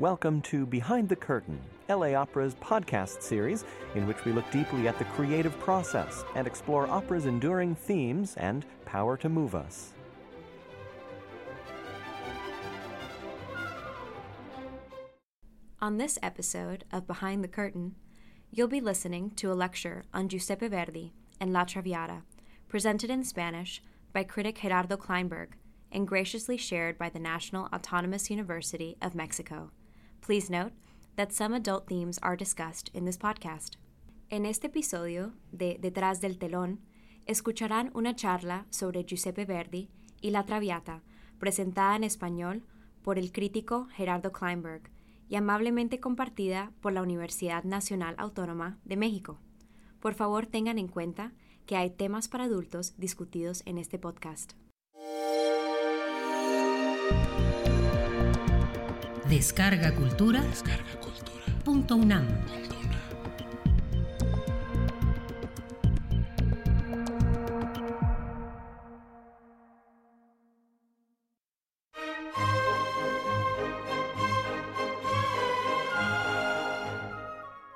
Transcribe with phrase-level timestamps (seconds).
[0.00, 4.98] Welcome to Behind the Curtain, LA Opera's podcast series in which we look deeply at
[4.98, 9.92] the creative process and explore opera's enduring themes and power to move us.
[15.82, 17.94] On this episode of Behind the Curtain,
[18.50, 22.22] you'll be listening to a lecture on Giuseppe Verdi and La Traviata,
[22.68, 23.82] presented in Spanish
[24.14, 25.48] by critic Gerardo Kleinberg
[25.92, 29.72] and graciously shared by the National Autonomous University of Mexico.
[30.20, 30.72] Please note
[31.16, 33.76] that some adult themes are discussed in this podcast.
[34.28, 36.80] En este episodio de Detrás del Telón,
[37.26, 39.88] escucharán una charla sobre Giuseppe Verdi
[40.20, 41.02] y La Traviata,
[41.38, 42.62] presentada en español
[43.02, 44.90] por el crítico Gerardo Kleinberg
[45.28, 49.38] y amablemente compartida por la Universidad Nacional Autónoma de México.
[50.00, 51.32] Por favor, tengan en cuenta
[51.66, 54.52] que hay temas para adultos discutidos en este podcast.
[59.30, 60.40] Descarga Cultura.
[60.40, 61.44] Descarga Cultura.
[61.62, 62.26] Punto UNAM.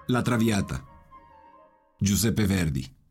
[0.09, 0.85] La Traviata.
[2.01, 3.04] Giuseppe Verdi.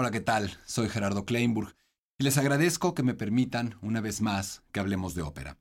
[0.00, 0.56] Hola, ¿qué tal?
[0.64, 1.74] Soy Gerardo Kleinburg
[2.18, 5.58] y les agradezco que me permitan una vez más que hablemos de ópera.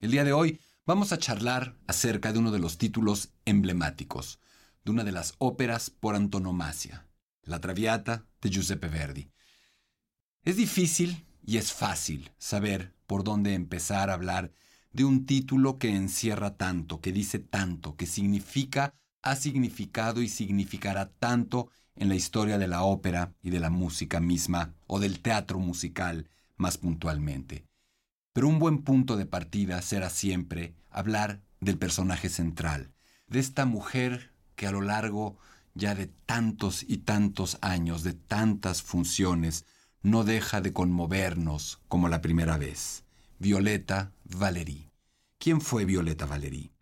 [0.00, 4.40] El día de hoy vamos a charlar acerca de uno de los títulos emblemáticos,
[4.86, 7.06] de una de las óperas por antonomasia,
[7.42, 9.30] La Traviata de Giuseppe Verdi.
[10.44, 14.50] Es difícil y es fácil saber por dónde empezar a hablar
[14.92, 21.10] de un título que encierra tanto, que dice tanto, que significa, ha significado y significará
[21.10, 25.58] tanto en la historia de la ópera y de la música misma, o del teatro
[25.58, 27.64] musical más puntualmente.
[28.32, 32.92] Pero un buen punto de partida será siempre hablar del personaje central,
[33.26, 35.36] de esta mujer que a lo largo
[35.74, 39.64] ya de tantos y tantos años, de tantas funciones,
[40.02, 43.04] no deja de conmovernos como la primera vez.
[43.38, 44.90] Violeta Valery.
[45.38, 46.72] ¿Quién fue Violeta Valery?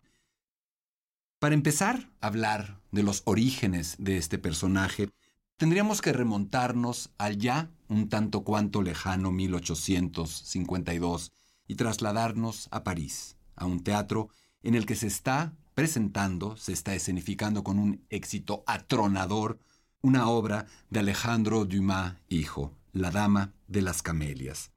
[1.41, 5.09] Para empezar a hablar de los orígenes de este personaje,
[5.57, 11.31] tendríamos que remontarnos al ya un tanto cuanto lejano 1852
[11.67, 14.29] y trasladarnos a París, a un teatro
[14.61, 19.57] en el que se está presentando, se está escenificando con un éxito atronador,
[20.01, 24.73] una obra de Alejandro Dumas, hijo, La Dama de las Camelias.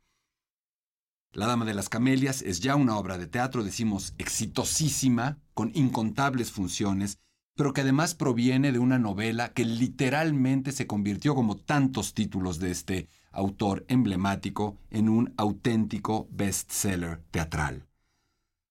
[1.31, 6.53] La Dama de las Camelias es ya una obra de teatro, decimos, exitosísima, con incontables
[6.53, 7.19] funciones,
[7.56, 12.72] pero que además proviene de una novela que literalmente se convirtió, como tantos títulos de
[12.72, 17.87] este autor emblemático, en un auténtico bestseller teatral.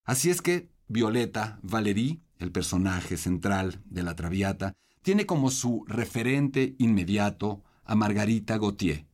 [0.03, 6.75] Así es que Violeta Valery, el personaje central de la Traviata, tiene como su referente
[6.77, 9.05] inmediato a Margarita Gautier,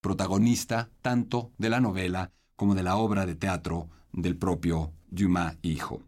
[0.00, 6.02] protagonista tanto de la novela como de la obra de teatro del propio Dumas hijo.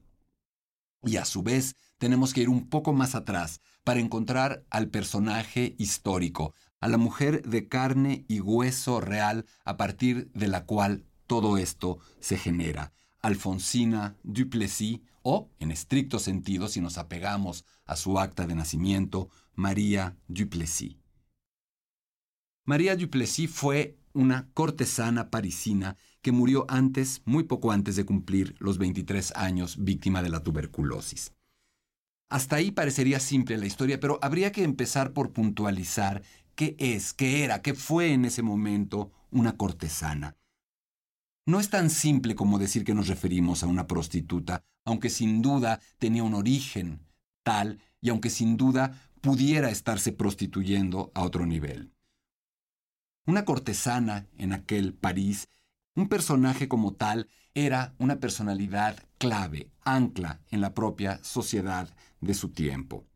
[1.02, 5.74] Y a su vez tenemos que ir un poco más atrás para encontrar al personaje
[5.78, 11.58] histórico, a la mujer de carne y hueso real a partir de la cual todo
[11.58, 18.46] esto se genera, Alfonsina Duplessis, o, en estricto sentido, si nos apegamos a su acta
[18.46, 20.96] de nacimiento, María Duplessis.
[22.64, 28.78] María Duplessis fue una cortesana parisina que murió antes, muy poco antes de cumplir los
[28.78, 31.32] 23 años, víctima de la tuberculosis.
[32.28, 36.22] Hasta ahí parecería simple la historia, pero habría que empezar por puntualizar
[36.54, 40.36] qué es, qué era, qué fue en ese momento una cortesana.
[41.46, 45.80] No es tan simple como decir que nos referimos a una prostituta, aunque sin duda
[45.98, 47.00] tenía un origen
[47.42, 51.92] tal y aunque sin duda pudiera estarse prostituyendo a otro nivel.
[53.26, 55.48] Una cortesana en aquel París,
[55.94, 62.50] un personaje como tal, era una personalidad clave, ancla en la propia sociedad de su
[62.50, 63.06] tiempo.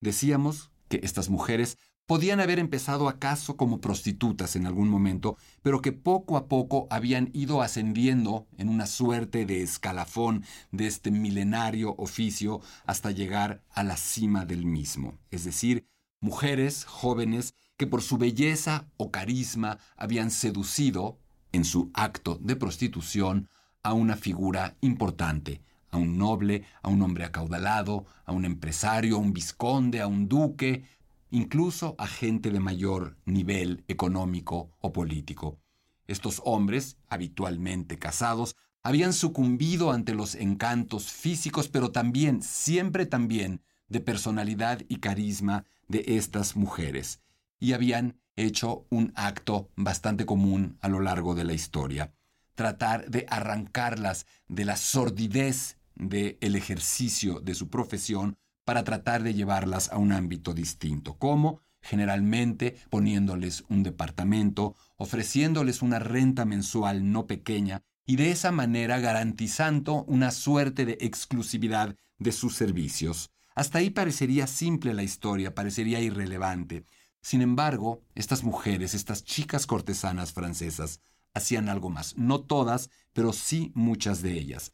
[0.00, 1.78] Decíamos que estas mujeres
[2.10, 7.30] podían haber empezado acaso como prostitutas en algún momento, pero que poco a poco habían
[7.34, 13.96] ido ascendiendo en una suerte de escalafón de este milenario oficio hasta llegar a la
[13.96, 15.86] cima del mismo, es decir,
[16.20, 21.20] mujeres jóvenes que por su belleza o carisma habían seducido,
[21.52, 23.48] en su acto de prostitución,
[23.82, 29.18] a una figura importante, a un noble, a un hombre acaudalado, a un empresario, a
[29.20, 30.84] un visconde, a un duque,
[31.30, 35.58] incluso a gente de mayor nivel económico o político.
[36.06, 44.00] Estos hombres, habitualmente casados, habían sucumbido ante los encantos físicos, pero también, siempre también, de
[44.00, 47.20] personalidad y carisma de estas mujeres,
[47.58, 52.12] y habían hecho un acto bastante común a lo largo de la historia,
[52.54, 59.90] tratar de arrancarlas de la sordidez del ejercicio de su profesión para tratar de llevarlas
[59.90, 61.14] a un ámbito distinto.
[61.14, 61.60] ¿Cómo?
[61.82, 70.04] Generalmente poniéndoles un departamento, ofreciéndoles una renta mensual no pequeña y de esa manera garantizando
[70.04, 73.30] una suerte de exclusividad de sus servicios.
[73.54, 76.84] Hasta ahí parecería simple la historia, parecería irrelevante.
[77.22, 81.00] Sin embargo, estas mujeres, estas chicas cortesanas francesas,
[81.34, 82.16] hacían algo más.
[82.16, 84.72] No todas, pero sí muchas de ellas.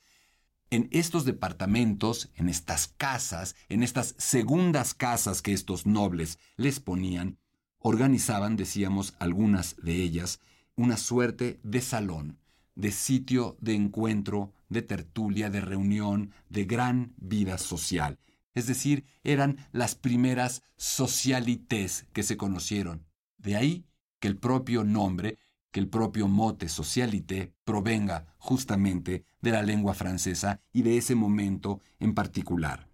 [0.71, 7.39] En estos departamentos, en estas casas, en estas segundas casas que estos nobles les ponían,
[7.79, 10.41] organizaban, decíamos algunas de ellas,
[10.75, 12.39] una suerte de salón,
[12.75, 18.19] de sitio de encuentro, de tertulia, de reunión, de gran vida social.
[18.57, 23.05] Es decir, eran las primeras socialites que se conocieron.
[23.37, 23.85] De ahí
[24.19, 25.39] que el propio nombre,
[25.71, 31.83] que el propio mote socialité provenga justamente de la lengua francesa y de ese momento
[32.01, 32.89] en particular.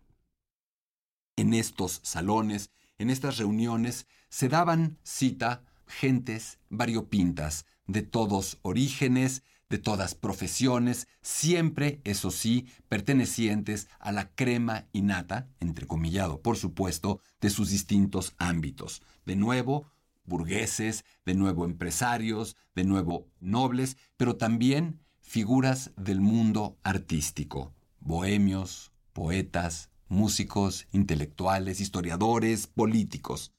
[1.36, 9.78] En estos salones, en estas reuniones, se daban cita gentes variopintas, de todos orígenes, de
[9.78, 17.70] todas profesiones, siempre, eso sí, pertenecientes a la crema innata, entrecomillado, por supuesto, de sus
[17.70, 19.00] distintos ámbitos.
[19.24, 19.90] De nuevo,
[20.26, 29.88] burgueses, de nuevo empresarios, de nuevo nobles, pero también figuras del mundo artístico, bohemios, poetas,
[30.06, 33.52] músicos, intelectuales, historiadores, políticos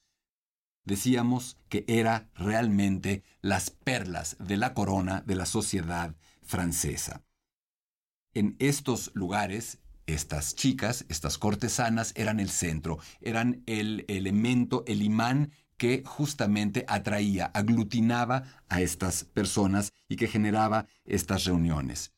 [0.85, 7.23] decíamos que era realmente las perlas de la corona de la sociedad francesa.
[8.33, 15.51] En estos lugares, estas chicas, estas cortesanas, eran el centro, eran el elemento, el imán
[15.77, 22.13] que justamente atraía, aglutinaba a estas personas y que generaba estas reuniones.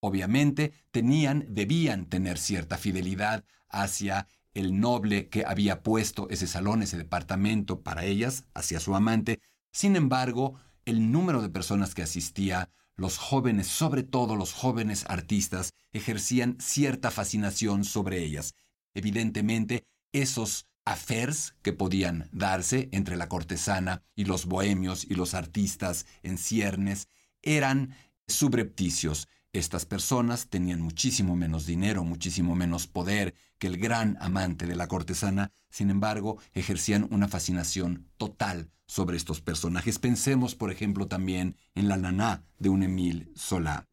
[0.00, 6.96] Obviamente tenían, debían tener cierta fidelidad hacia el noble que había puesto ese salón, ese
[6.96, 9.40] departamento para ellas, hacia su amante.
[9.72, 10.54] Sin embargo,
[10.84, 17.10] el número de personas que asistía, los jóvenes, sobre todo los jóvenes artistas, ejercían cierta
[17.10, 18.54] fascinación sobre ellas.
[18.94, 26.06] Evidentemente, esos affairs que podían darse entre la cortesana y los bohemios y los artistas
[26.22, 27.08] en ciernes
[27.42, 27.94] eran
[28.26, 34.74] subrepticios, estas personas tenían muchísimo menos dinero, muchísimo menos poder que el gran amante de
[34.74, 40.00] la cortesana, sin embargo, ejercían una fascinación total sobre estos personajes.
[40.00, 43.86] Pensemos, por ejemplo, también en la naná de un Emile Solá.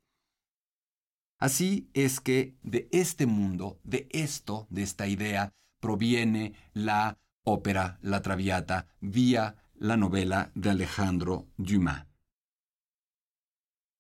[1.37, 8.21] Así es que de este mundo, de esto, de esta idea, proviene la ópera La
[8.21, 12.07] Traviata vía la novela de Alejandro Dumas.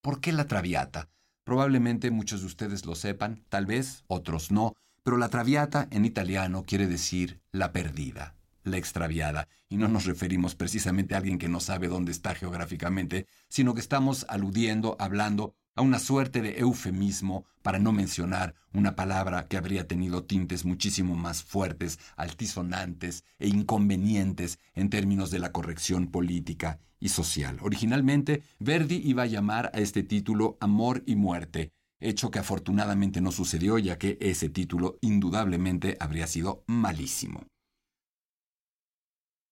[0.01, 1.09] ¿Por qué La Traviata?
[1.43, 4.73] Probablemente muchos de ustedes lo sepan, tal vez otros no,
[5.07, 10.53] pero la traviata en italiano quiere decir la perdida, la extraviada, y no nos referimos
[10.53, 15.81] precisamente a alguien que no sabe dónde está geográficamente, sino que estamos aludiendo, hablando a
[15.81, 21.41] una suerte de eufemismo para no mencionar una palabra que habría tenido tintes muchísimo más
[21.41, 27.59] fuertes, altisonantes e inconvenientes en términos de la corrección política y social.
[27.61, 33.31] Originalmente, Verdi iba a llamar a este título Amor y Muerte, hecho que afortunadamente no
[33.31, 37.45] sucedió ya que ese título indudablemente habría sido malísimo.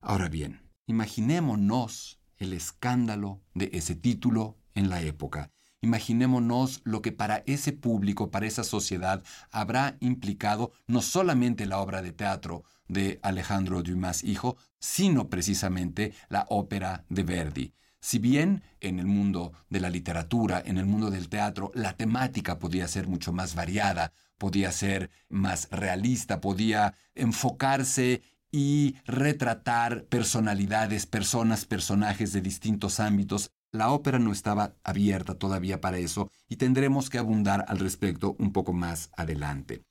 [0.01, 5.51] Ahora bien, imaginémonos el escándalo de ese título en la época.
[5.81, 12.01] Imaginémonos lo que para ese público, para esa sociedad, habrá implicado no solamente la obra
[12.01, 17.73] de teatro de Alejandro Dumas hijo, sino precisamente la ópera de Verdi.
[18.05, 22.59] Si bien en el mundo de la literatura, en el mundo del teatro, la temática
[22.59, 28.21] podía ser mucho más variada, podía ser más realista, podía enfocarse
[28.51, 33.49] y retratar personalidades, personas, personajes de distintos ámbitos.
[33.71, 38.53] La ópera no estaba abierta todavía para eso y tendremos que abundar al respecto un
[38.53, 39.81] poco más adelante.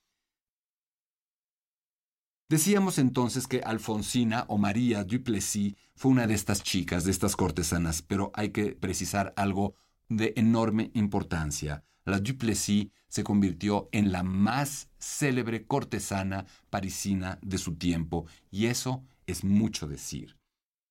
[2.49, 8.03] Decíamos entonces que Alfonsina o María Duplessis fue una de estas chicas, de estas cortesanas,
[8.03, 9.75] pero hay que precisar algo
[10.11, 11.85] de enorme importancia.
[12.05, 19.03] La Duplessis se convirtió en la más célebre cortesana parisina de su tiempo, y eso
[19.27, 20.37] es mucho decir.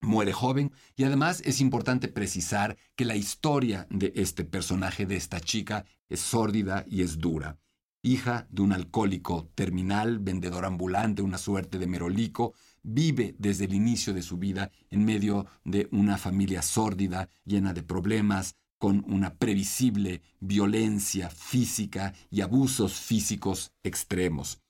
[0.01, 5.39] Muere joven y además es importante precisar que la historia de este personaje, de esta
[5.39, 7.59] chica, es sórdida y es dura.
[8.05, 14.13] Hija de un alcohólico terminal, vendedor ambulante, una suerte de merolico, vive desde el inicio
[14.13, 20.21] de su vida en medio de una familia sórdida, llena de problemas, con una previsible
[20.41, 24.62] violencia física y abusos físicos extremos.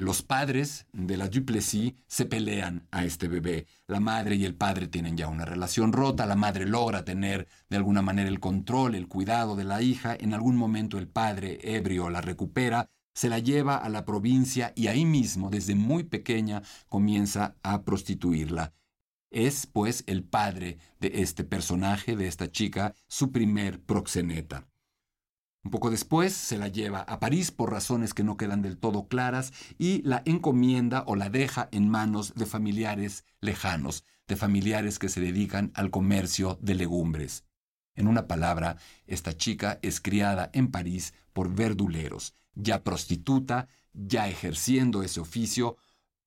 [0.00, 3.66] Los padres de la Duplessis se pelean a este bebé.
[3.88, 6.24] La madre y el padre tienen ya una relación rota.
[6.24, 10.16] La madre logra tener de alguna manera el control, el cuidado de la hija.
[10.18, 14.86] En algún momento el padre, ebrio, la recupera, se la lleva a la provincia y
[14.86, 18.74] ahí mismo, desde muy pequeña, comienza a prostituirla.
[19.32, 24.68] Es, pues, el padre de este personaje, de esta chica, su primer proxeneta.
[25.68, 29.06] Un poco después se la lleva a París por razones que no quedan del todo
[29.06, 35.10] claras y la encomienda o la deja en manos de familiares lejanos, de familiares que
[35.10, 37.44] se dedican al comercio de legumbres.
[37.96, 45.02] En una palabra, esta chica es criada en París por verduleros, ya prostituta, ya ejerciendo
[45.02, 45.76] ese oficio,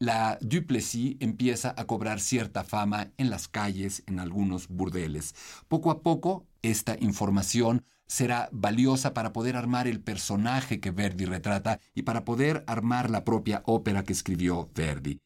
[0.01, 5.35] la Duplessis empieza a cobrar cierta fama en las calles, en algunos burdeles.
[5.67, 11.79] Poco a poco, esta información será valiosa para poder armar el personaje que Verdi retrata
[11.93, 15.21] y para poder armar la propia ópera que escribió Verdi.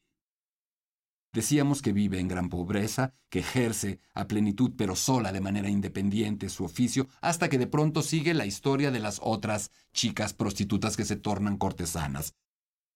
[1.32, 6.50] Decíamos que vive en gran pobreza, que ejerce a plenitud pero sola de manera independiente
[6.50, 11.06] su oficio, hasta que de pronto sigue la historia de las otras chicas prostitutas que
[11.06, 12.34] se tornan cortesanas.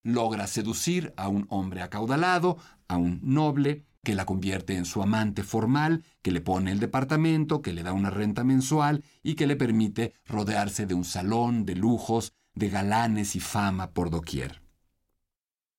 [0.03, 5.43] Logra seducir a un hombre acaudalado, a un noble, que la convierte en su amante
[5.43, 9.55] formal, que le pone el departamento, que le da una renta mensual y que le
[9.55, 14.61] permite rodearse de un salón de lujos, de galanes y fama por doquier.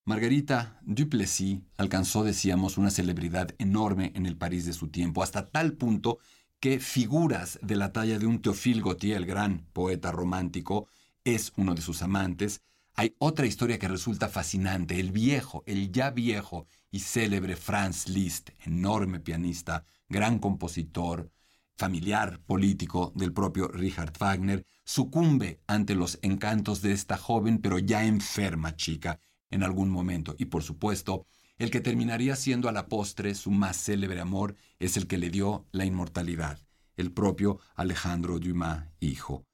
[0.04, 5.74] Margarita Duplessis alcanzó, decíamos, una celebridad enorme en el París de su tiempo, hasta tal
[5.74, 6.18] punto
[6.58, 10.88] que figuras de la talla de un Théophile Gautier, el gran poeta romántico,
[11.24, 12.62] es uno de sus amantes.
[12.94, 18.50] Hay otra historia que resulta fascinante, el viejo, el ya viejo y célebre Franz Liszt,
[18.66, 21.30] enorme pianista, gran compositor,
[21.74, 28.04] familiar político del propio Richard Wagner, sucumbe ante los encantos de esta joven pero ya
[28.04, 29.18] enferma chica
[29.50, 30.34] en algún momento.
[30.38, 34.98] Y por supuesto, el que terminaría siendo a la postre su más célebre amor es
[34.98, 36.58] el que le dio la inmortalidad,
[36.96, 39.46] el propio Alejandro Dumas, hijo.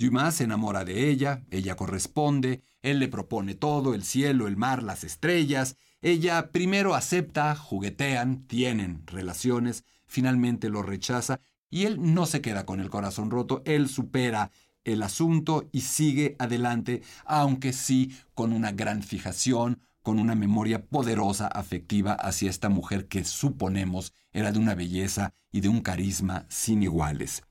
[0.00, 4.82] Dumas se enamora de ella, ella corresponde, él le propone todo, el cielo, el mar,
[4.82, 12.40] las estrellas, ella primero acepta, juguetean, tienen relaciones, finalmente lo rechaza y él no se
[12.40, 14.50] queda con el corazón roto, él supera
[14.84, 21.46] el asunto y sigue adelante, aunque sí con una gran fijación, con una memoria poderosa
[21.46, 26.82] afectiva hacia esta mujer que suponemos era de una belleza y de un carisma sin
[26.82, 27.42] iguales.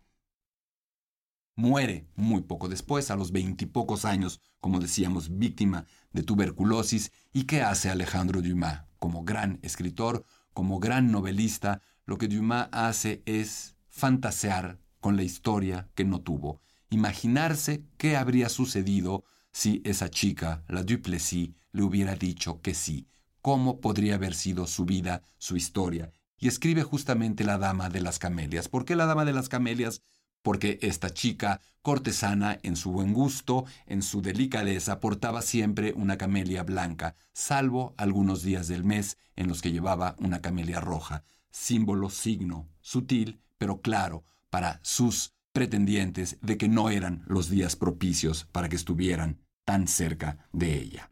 [1.60, 7.12] Muere muy poco después, a los veintipocos años, como decíamos, víctima de tuberculosis.
[7.34, 8.86] ¿Y qué hace Alejandro Dumas?
[8.98, 10.24] Como gran escritor,
[10.54, 16.62] como gran novelista, lo que Dumas hace es fantasear con la historia que no tuvo,
[16.92, 23.10] imaginarse qué habría sucedido si esa chica, la Duplessis, le hubiera dicho que sí,
[23.42, 26.14] cómo podría haber sido su vida, su historia.
[26.38, 28.70] Y escribe justamente La Dama de las Camelias.
[28.70, 30.04] ¿Por qué La Dama de las Camelias?
[30.42, 36.64] Porque esta chica cortesana en su buen gusto, en su delicadeza, portaba siempre una camelia
[36.64, 42.68] blanca, salvo algunos días del mes en los que llevaba una camelia roja, símbolo, signo,
[42.82, 48.76] sutil, pero claro, para sus pretendientes de que no eran los días propicios para que
[48.76, 51.12] estuvieran tan cerca de ella.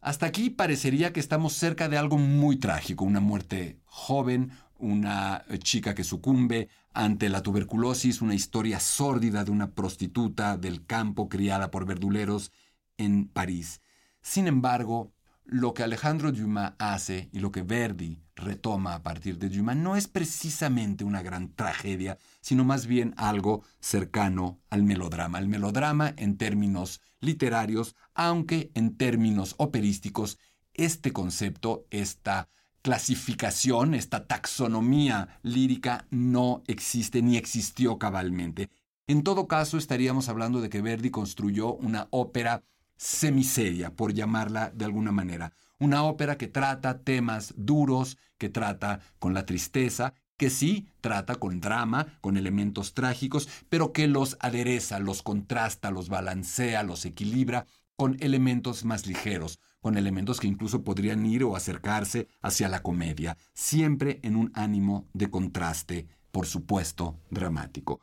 [0.00, 5.94] Hasta aquí parecería que estamos cerca de algo muy trágico, una muerte joven, una chica
[5.94, 11.86] que sucumbe ante la tuberculosis, una historia sórdida de una prostituta del campo criada por
[11.86, 12.52] verduleros
[12.96, 13.80] en París.
[14.22, 15.12] Sin embargo,
[15.44, 19.94] lo que Alejandro Dumas hace y lo que Verdi retoma a partir de Dumas no
[19.94, 25.38] es precisamente una gran tragedia, sino más bien algo cercano al melodrama.
[25.38, 30.38] El melodrama en términos literarios, aunque en términos operísticos,
[30.74, 32.48] este concepto, esta
[32.86, 38.70] clasificación, esta taxonomía lírica no existe ni existió cabalmente.
[39.08, 42.62] En todo caso, estaríamos hablando de que Verdi construyó una ópera
[42.96, 45.52] semiseria, por llamarla de alguna manera.
[45.80, 51.60] Una ópera que trata temas duros, que trata con la tristeza, que sí trata con
[51.60, 57.66] drama, con elementos trágicos, pero que los adereza, los contrasta, los balancea, los equilibra
[57.96, 63.36] con elementos más ligeros, con elementos que incluso podrían ir o acercarse hacia la comedia,
[63.54, 68.00] siempre en un ánimo de contraste, por supuesto, dramático.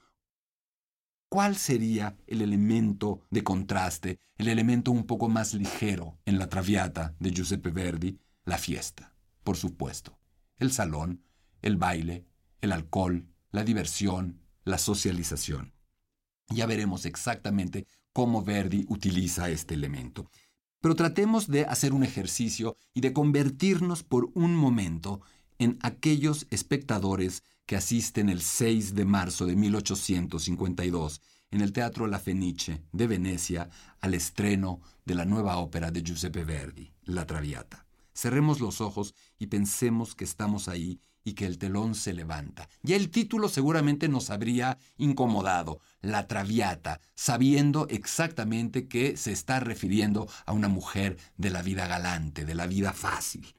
[1.30, 7.16] ¿Cuál sería el elemento de contraste, el elemento un poco más ligero en la Traviata
[7.20, 8.20] de Giuseppe Verdi?
[8.46, 10.20] La fiesta, por supuesto.
[10.58, 11.24] El salón,
[11.64, 12.28] el baile,
[12.62, 15.74] el alcohol, la diversión, la socialización.
[16.50, 20.30] Ya veremos exactamente cómo Verdi utiliza este elemento.
[20.84, 25.22] Pero tratemos de hacer un ejercicio y de convertirnos por un momento
[25.58, 31.22] en aquellos espectadores que asisten el 6 de marzo de 1852
[31.52, 33.70] en el Teatro La Fenice de Venecia
[34.02, 37.86] al estreno de la nueva ópera de Giuseppe Verdi, La Traviata.
[38.14, 42.68] Cerremos los ojos y pensemos que estamos ahí y que el telón se levanta.
[42.82, 50.28] Ya el título seguramente nos habría incomodado, La Traviata, sabiendo exactamente que se está refiriendo
[50.46, 53.56] a una mujer de la vida galante, de la vida fácil.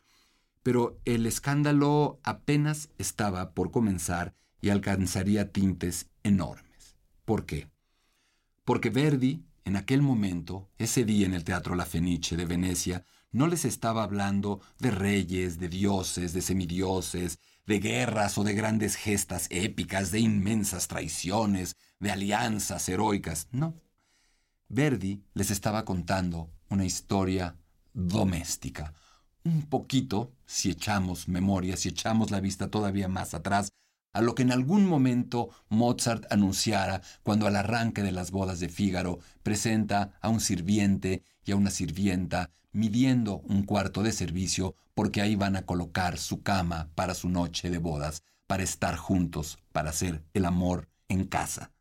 [0.63, 6.97] Pero el escándalo apenas estaba por comenzar y alcanzaría tintes enormes.
[7.25, 7.69] ¿Por qué?
[8.65, 13.47] Porque Verdi, en aquel momento, ese día en el Teatro La Fenice de Venecia, no
[13.47, 19.47] les estaba hablando de reyes, de dioses, de semidioses, de guerras o de grandes gestas
[19.51, 23.49] épicas, de inmensas traiciones, de alianzas heroicas.
[23.53, 23.75] No.
[24.69, 27.57] Verdi les estaba contando una historia
[27.93, 28.93] doméstica.
[29.45, 33.69] Un poquito, si echamos memoria, si echamos la vista todavía más atrás,
[34.13, 38.69] a lo que en algún momento Mozart anunciara cuando al arranque de las bodas de
[38.69, 45.23] Fígaro presenta a un sirviente y a una sirvienta midiendo un cuarto de servicio porque
[45.23, 49.91] ahí van a colocar su cama para su noche de bodas, para estar juntos, para
[49.91, 51.73] hacer el amor en casa.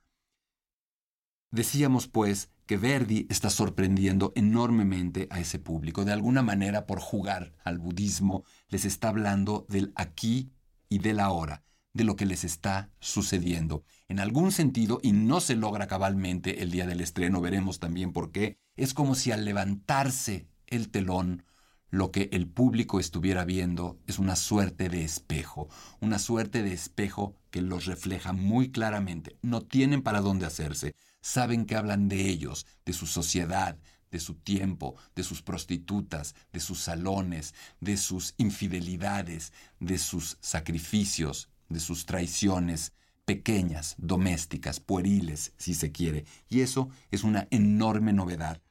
[1.51, 6.05] Decíamos, pues, que Verdi está sorprendiendo enormemente a ese público.
[6.05, 10.51] De alguna manera, por jugar al budismo, les está hablando del aquí
[10.87, 13.83] y del ahora de lo que les está sucediendo.
[14.07, 18.31] En algún sentido, y no se logra cabalmente el día del estreno, veremos también por
[18.31, 21.43] qué, es como si al levantarse el telón,
[21.89, 27.35] lo que el público estuviera viendo es una suerte de espejo, una suerte de espejo
[27.51, 29.37] que los refleja muy claramente.
[29.43, 33.77] No tienen para dónde hacerse, saben que hablan de ellos, de su sociedad,
[34.09, 41.49] de su tiempo, de sus prostitutas, de sus salones, de sus infidelidades, de sus sacrificios,
[41.69, 42.93] de sus traiciones
[43.25, 46.25] pequeñas, domésticas, pueriles, si se quiere.
[46.49, 48.62] Y eso es una enorme novedad.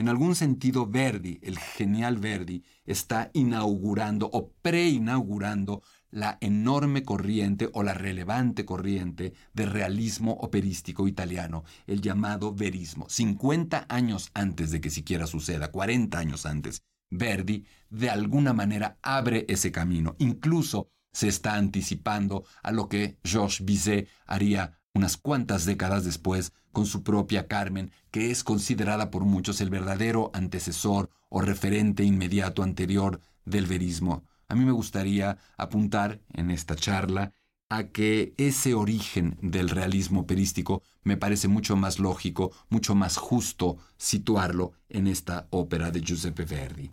[0.00, 7.82] En algún sentido, Verdi, el genial Verdi, está inaugurando o preinaugurando la enorme corriente o
[7.82, 13.10] la relevante corriente de realismo operístico italiano, el llamado verismo.
[13.10, 19.44] 50 años antes de que siquiera suceda, 40 años antes, Verdi de alguna manera abre
[19.50, 20.16] ese camino.
[20.18, 26.84] Incluso se está anticipando a lo que Georges Bizet haría unas cuantas décadas después con
[26.84, 33.18] su propia Carmen, que es considerada por muchos el verdadero antecesor o referente inmediato anterior
[33.46, 34.24] del verismo.
[34.46, 37.32] A mí me gustaría apuntar en esta charla
[37.70, 43.78] a que ese origen del realismo operístico me parece mucho más lógico, mucho más justo
[43.96, 46.90] situarlo en esta ópera de Giuseppe Verdi.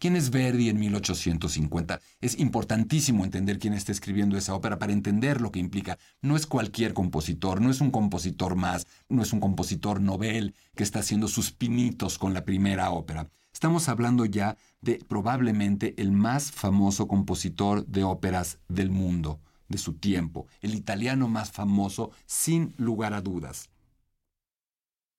[0.00, 2.00] ¿Quién es Verdi en 1850?
[2.22, 5.98] Es importantísimo entender quién está escribiendo esa ópera para entender lo que implica.
[6.22, 10.84] No es cualquier compositor, no es un compositor más, no es un compositor novel que
[10.84, 13.28] está haciendo sus pinitos con la primera ópera.
[13.52, 19.92] Estamos hablando ya de probablemente el más famoso compositor de óperas del mundo, de su
[19.92, 23.68] tiempo, el italiano más famoso sin lugar a dudas.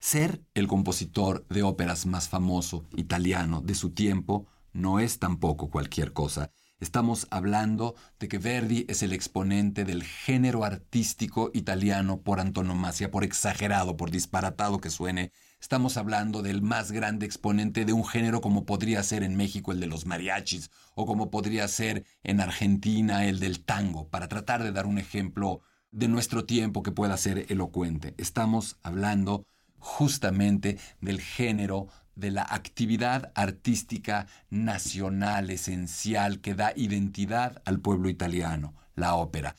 [0.00, 6.12] Ser el compositor de óperas más famoso italiano de su tiempo no es tampoco cualquier
[6.12, 6.50] cosa.
[6.82, 13.22] Estamos hablando de que Verdi es el exponente del género artístico italiano por antonomasia, por
[13.22, 15.30] exagerado, por disparatado que suene.
[15.60, 19.78] Estamos hablando del más grande exponente de un género como podría ser en México el
[19.78, 24.72] de los mariachis o como podría ser en Argentina el del tango, para tratar de
[24.72, 25.60] dar un ejemplo
[25.92, 28.14] de nuestro tiempo que pueda ser elocuente.
[28.18, 29.46] Estamos hablando
[29.82, 38.74] justamente del género de la actividad artística nacional esencial que da identidad al pueblo italiano,
[38.94, 39.56] la ópera.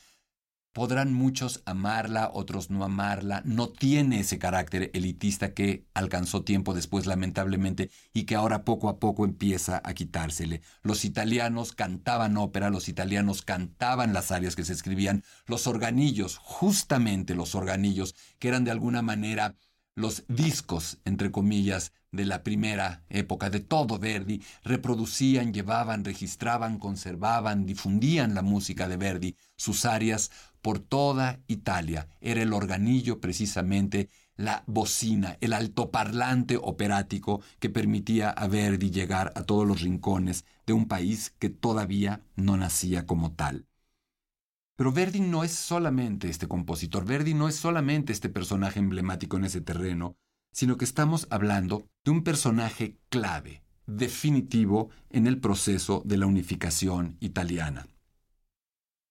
[0.72, 7.06] Podrán muchos amarla, otros no amarla, no tiene ese carácter elitista que alcanzó tiempo después
[7.06, 10.62] lamentablemente y que ahora poco a poco empieza a quitársele.
[10.82, 17.36] Los italianos cantaban ópera, los italianos cantaban las arias que se escribían, los organillos, justamente
[17.36, 19.56] los organillos, que eran de alguna manera
[19.96, 27.66] los discos, entre comillas, de la primera época, de todo Verdi, reproducían, llevaban, registraban, conservaban,
[27.66, 32.08] difundían la música de Verdi, sus áreas por toda Italia.
[32.22, 39.44] Era el organillo precisamente, la bocina, el altoparlante operático que permitía a Verdi llegar a
[39.44, 43.66] todos los rincones de un país que todavía no nacía como tal.
[44.76, 49.46] Pero Verdi no es solamente este compositor, Verdi no es solamente este personaje emblemático en
[49.46, 50.18] ese terreno,
[50.52, 57.18] sino que estamos hablando de un personaje clave, definitivo en el proceso de la unificación
[57.20, 57.88] italiana.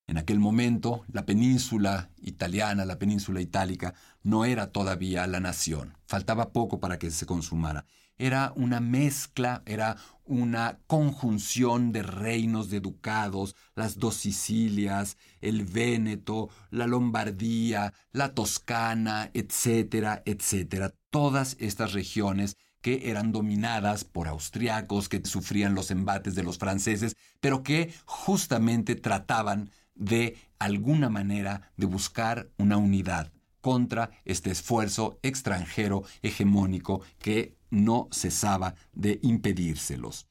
[0.09, 5.96] En aquel momento, la península italiana, la península itálica, no era todavía la nación.
[6.07, 7.87] Faltaba poco para que se consumara.
[8.18, 16.48] Era una mezcla, era una conjunción de reinos, de ducados, las dos Sicilias, el Véneto,
[16.70, 20.94] la Lombardía, la Toscana, etcétera, etcétera.
[21.11, 27.16] Todas estas regiones que eran dominadas por austriacos, que sufrían los embates de los franceses,
[27.40, 36.03] pero que justamente trataban de alguna manera de buscar una unidad contra este esfuerzo extranjero
[36.22, 40.29] hegemónico que no cesaba de impedírselos.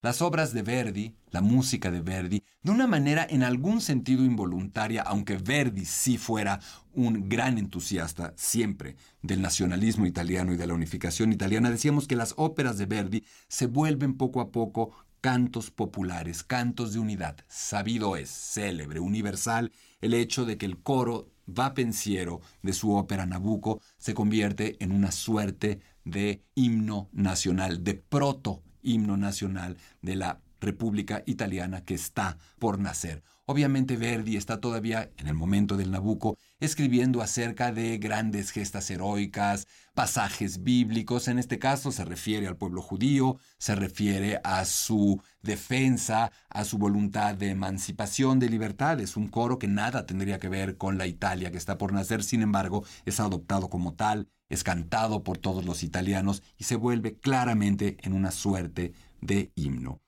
[0.00, 5.02] Las obras de Verdi, la música de Verdi, de una manera en algún sentido involuntaria,
[5.02, 6.60] aunque Verdi sí fuera
[6.94, 12.34] un gran entusiasta siempre del nacionalismo italiano y de la unificación italiana, decíamos que las
[12.36, 17.38] óperas de Verdi se vuelven poco a poco cantos populares, cantos de unidad.
[17.48, 23.80] Sabido es, célebre, universal, el hecho de que el coro vapenciero de su ópera Nabucco
[23.96, 31.22] se convierte en una suerte de himno nacional, de proto himno nacional de la República
[31.26, 33.22] Italiana que está por nacer.
[33.44, 39.68] Obviamente Verdi está todavía, en el momento del Nabucco, escribiendo acerca de grandes gestas heroicas,
[39.96, 46.30] pasajes bíblicos, en este caso se refiere al pueblo judío, se refiere a su defensa,
[46.50, 49.00] a su voluntad de emancipación, de libertad.
[49.00, 52.22] Es un coro que nada tendría que ver con la Italia que está por nacer,
[52.22, 57.16] sin embargo, es adoptado como tal, es cantado por todos los italianos y se vuelve
[57.16, 60.02] claramente en una suerte de himno.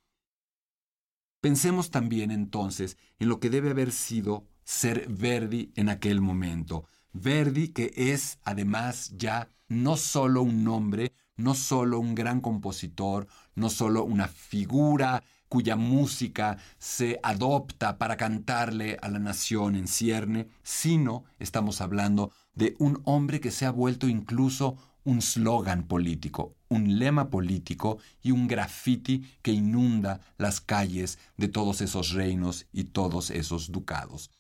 [1.41, 6.85] Pensemos también entonces en lo que debe haber sido ser Verdi en aquel momento.
[7.15, 13.71] Verdi que es además ya no solo un nombre, no solo un gran compositor, no
[13.71, 21.25] solo una figura cuya música se adopta para cantarle a la nación en cierne, sino
[21.39, 27.31] estamos hablando de un hombre que se ha vuelto incluso un slogan político, un lema
[27.31, 33.73] político y un graffiti que inunda las calles de todos esos reinos y todos esos
[33.73, 34.31] ducados.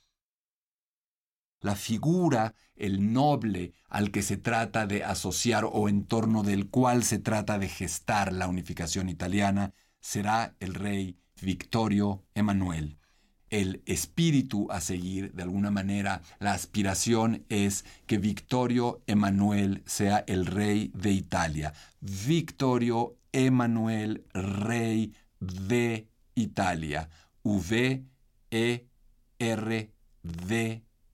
[1.60, 7.02] La figura, el noble al que se trata de asociar o en torno del cual
[7.04, 12.98] se trata de gestar la unificación italiana, será el rey Victorio Emanuel
[13.50, 20.46] el espíritu a seguir, de alguna manera, la aspiración es que Victorio Emanuel sea el
[20.46, 21.72] rey de Italia.
[22.00, 27.08] Victorio Emanuel, rey de Italia.
[27.42, 28.04] V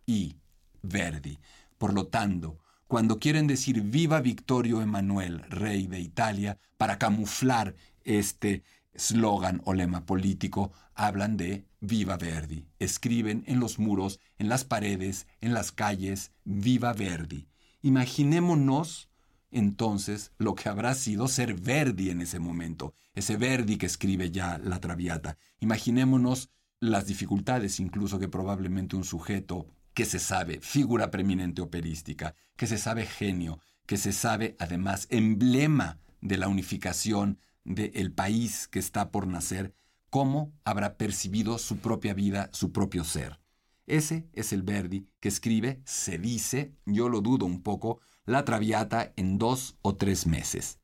[0.07, 0.37] I
[0.83, 1.39] Verdi.
[1.79, 8.63] Por lo tanto, cuando quieren decir viva Victorio Emanuel, rey de Italia, para camuflar este
[8.95, 12.67] slogan o lema político, hablan de Viva Verdi.
[12.79, 17.49] Escriben en los muros, en las paredes, en las calles, Viva Verdi.
[17.83, 19.11] Imaginémonos
[19.51, 24.59] entonces lo que habrá sido ser Verdi en ese momento, ese Verdi que escribe ya
[24.59, 25.37] la Traviata.
[25.61, 32.67] Imaginémonos las dificultades incluso que probablemente un sujeto que se sabe figura preeminente operística, que
[32.67, 39.11] se sabe genio, que se sabe además emblema de la unificación del país que está
[39.11, 39.75] por nacer,
[40.11, 43.41] cómo habrá percibido su propia vida, su propio ser.
[43.87, 49.13] Ese es el Verdi que escribe, se dice, yo lo dudo un poco, la Traviata
[49.17, 50.79] en dos o tres meses.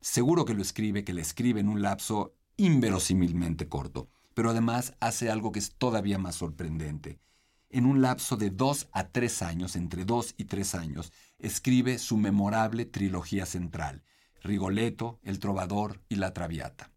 [0.00, 5.30] Seguro que lo escribe, que le escribe en un lapso inverosímilmente corto, pero además hace
[5.30, 7.20] algo que es todavía más sorprendente.
[7.74, 12.18] En un lapso de dos a tres años, entre dos y tres años, escribe su
[12.18, 14.04] memorable trilogía central,
[14.42, 16.90] Rigoletto, El Trovador y La Traviata.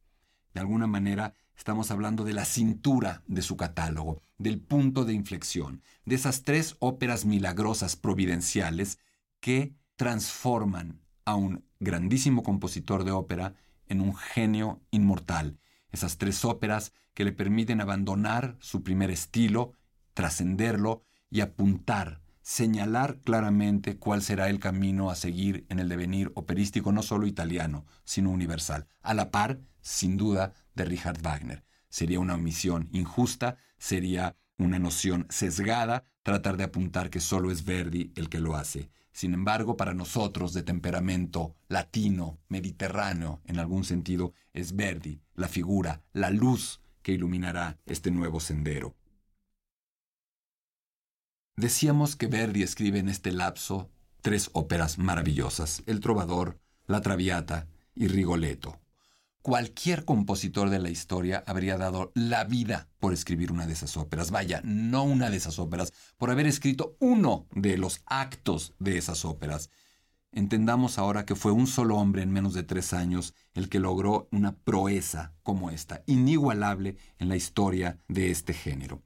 [0.54, 5.82] De alguna manera, estamos hablando de la cintura de su catálogo, del punto de inflexión,
[6.04, 9.00] de esas tres óperas milagrosas providenciales
[9.40, 13.54] que transforman a un grandísimo compositor de ópera
[13.88, 15.58] en un genio inmortal.
[15.94, 19.72] Esas tres óperas que le permiten abandonar su primer estilo,
[20.16, 26.92] trascenderlo y apuntar señalar claramente cuál será el camino a seguir en el devenir operístico
[26.92, 31.64] no solo italiano, sino universal, a la par, sin duda, de Richard Wagner.
[31.90, 38.14] Sería una omisión injusta, sería una noción sesgada tratar de apuntar que solo es Verdi
[38.16, 38.92] el que lo hace.
[39.12, 46.04] Sin embargo, para nosotros de temperamento latino, mediterráneo, en algún sentido, es Verdi la figura,
[46.14, 48.96] la luz que iluminará este nuevo sendero.
[51.58, 53.90] Decíamos que Verdi escribe en este lapso
[54.22, 58.82] tres óperas maravillosas, El Trovador, La Traviata y Rigoletto.
[59.42, 64.32] Cualquier compositor de la historia habría dado la vida por escribir una de esas óperas.
[64.32, 69.24] Vaya, no una de esas óperas, por haber escrito uno de los actos de esas
[69.24, 69.70] óperas.
[70.34, 74.28] Entendamos ahora que fue un solo hombre en menos de tres años el que logró
[74.30, 79.05] una proeza como esta, inigualable en la historia de este género.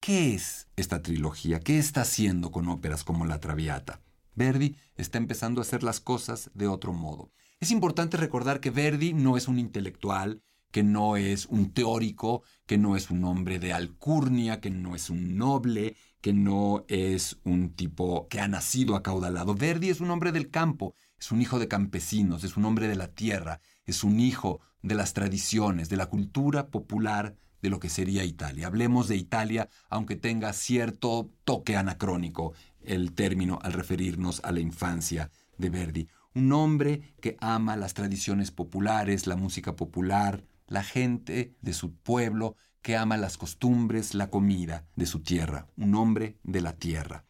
[0.00, 1.60] ¿Qué es esta trilogía?
[1.60, 4.00] ¿Qué está haciendo con óperas como La Traviata?
[4.34, 7.32] Verdi está empezando a hacer las cosas de otro modo.
[7.60, 12.78] Es importante recordar que Verdi no es un intelectual, que no es un teórico, que
[12.78, 17.74] no es un hombre de alcurnia, que no es un noble, que no es un
[17.74, 19.54] tipo que ha nacido acaudalado.
[19.54, 22.96] Verdi es un hombre del campo, es un hijo de campesinos, es un hombre de
[22.96, 27.88] la tierra, es un hijo de las tradiciones, de la cultura popular de lo que
[27.88, 28.66] sería Italia.
[28.66, 35.30] Hablemos de Italia, aunque tenga cierto toque anacrónico el término al referirnos a la infancia
[35.56, 36.08] de Verdi.
[36.34, 42.56] Un hombre que ama las tradiciones populares, la música popular, la gente de su pueblo,
[42.82, 45.66] que ama las costumbres, la comida de su tierra.
[45.76, 47.24] Un hombre de la tierra.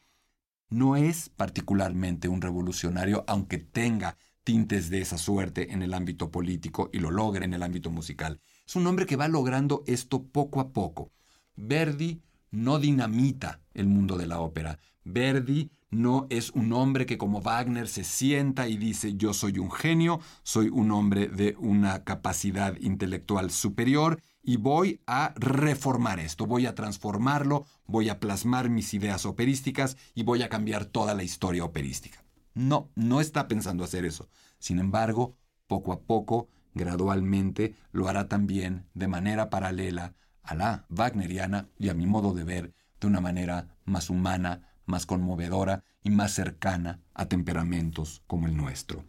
[0.69, 6.91] No es particularmente un revolucionario, aunque tenga tintes de esa suerte en el ámbito político
[6.93, 8.41] y lo logre en el ámbito musical.
[8.69, 11.11] Es un hombre que va logrando esto poco a poco.
[11.57, 14.79] Verdi no dinamita el mundo de la ópera.
[15.05, 19.71] Verdi no es un hombre que como Wagner se sienta y dice yo soy un
[19.71, 26.67] genio, soy un hombre de una capacidad intelectual superior y voy a reformar esto, voy
[26.67, 31.65] a transformarlo, voy a plasmar mis ideas operísticas y voy a cambiar toda la historia
[31.65, 32.23] operística.
[32.53, 34.29] No, no está pensando hacer eso.
[34.59, 41.69] Sin embargo, poco a poco gradualmente lo hará también de manera paralela a la wagneriana
[41.79, 46.33] y a mi modo de ver, de una manera más humana, más conmovedora y más
[46.33, 49.05] cercana a temperamentos como el nuestro.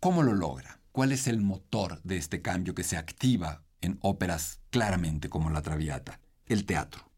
[0.00, 0.80] ¿Cómo lo logra?
[0.92, 5.62] ¿Cuál es el motor de este cambio que se activa en óperas claramente como la
[5.62, 6.20] Traviata?
[6.46, 7.10] El teatro.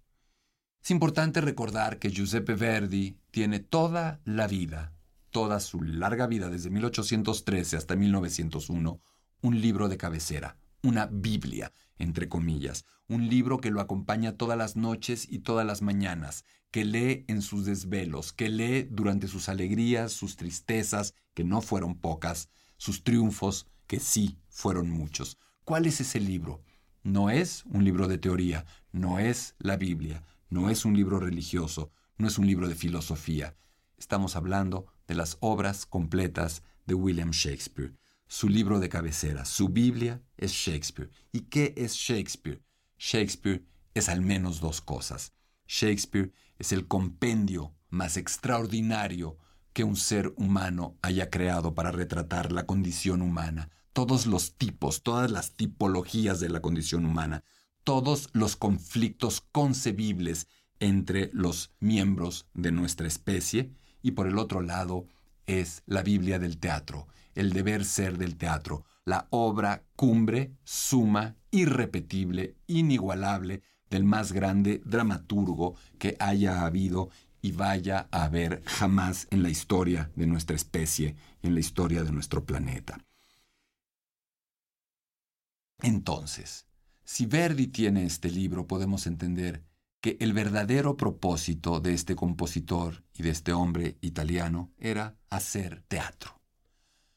[0.83, 4.93] Es importante recordar que Giuseppe Verdi tiene toda la vida
[5.33, 9.01] toda su larga vida, desde 1813 hasta 1901,
[9.41, 14.77] un libro de cabecera, una Biblia, entre comillas, un libro que lo acompaña todas las
[14.77, 20.13] noches y todas las mañanas, que lee en sus desvelos, que lee durante sus alegrías,
[20.13, 25.39] sus tristezas, que no fueron pocas, sus triunfos, que sí fueron muchos.
[25.65, 26.63] ¿Cuál es ese libro?
[27.03, 31.91] No es un libro de teoría, no es la Biblia, no es un libro religioso,
[32.19, 33.57] no es un libro de filosofía.
[33.97, 37.93] Estamos hablando de las obras completas de William Shakespeare.
[38.29, 41.11] Su libro de cabecera, su Biblia es Shakespeare.
[41.33, 42.63] ¿Y qué es Shakespeare?
[42.99, 45.35] Shakespeare es al menos dos cosas.
[45.69, 49.37] Shakespeare es el compendio más extraordinario
[49.75, 53.69] que un ser humano haya creado para retratar la condición humana.
[53.93, 57.45] Todos los tipos, todas las tipologías de la condición humana,
[57.85, 60.47] todos los conflictos concebibles
[60.81, 65.07] entre los miembros de nuestra especie y por el otro lado
[65.47, 72.57] es la Biblia del teatro, el deber ser del teatro, la obra cumbre, suma, irrepetible,
[72.67, 77.11] inigualable del más grande dramaturgo que haya habido
[77.41, 82.13] y vaya a haber jamás en la historia de nuestra especie, en la historia de
[82.13, 83.05] nuestro planeta.
[85.83, 86.67] Entonces,
[87.05, 89.65] si Verdi tiene este libro, podemos entender
[90.03, 96.43] que el verdadero propósito de este compositor y de este hombre italiano era hacer teatro.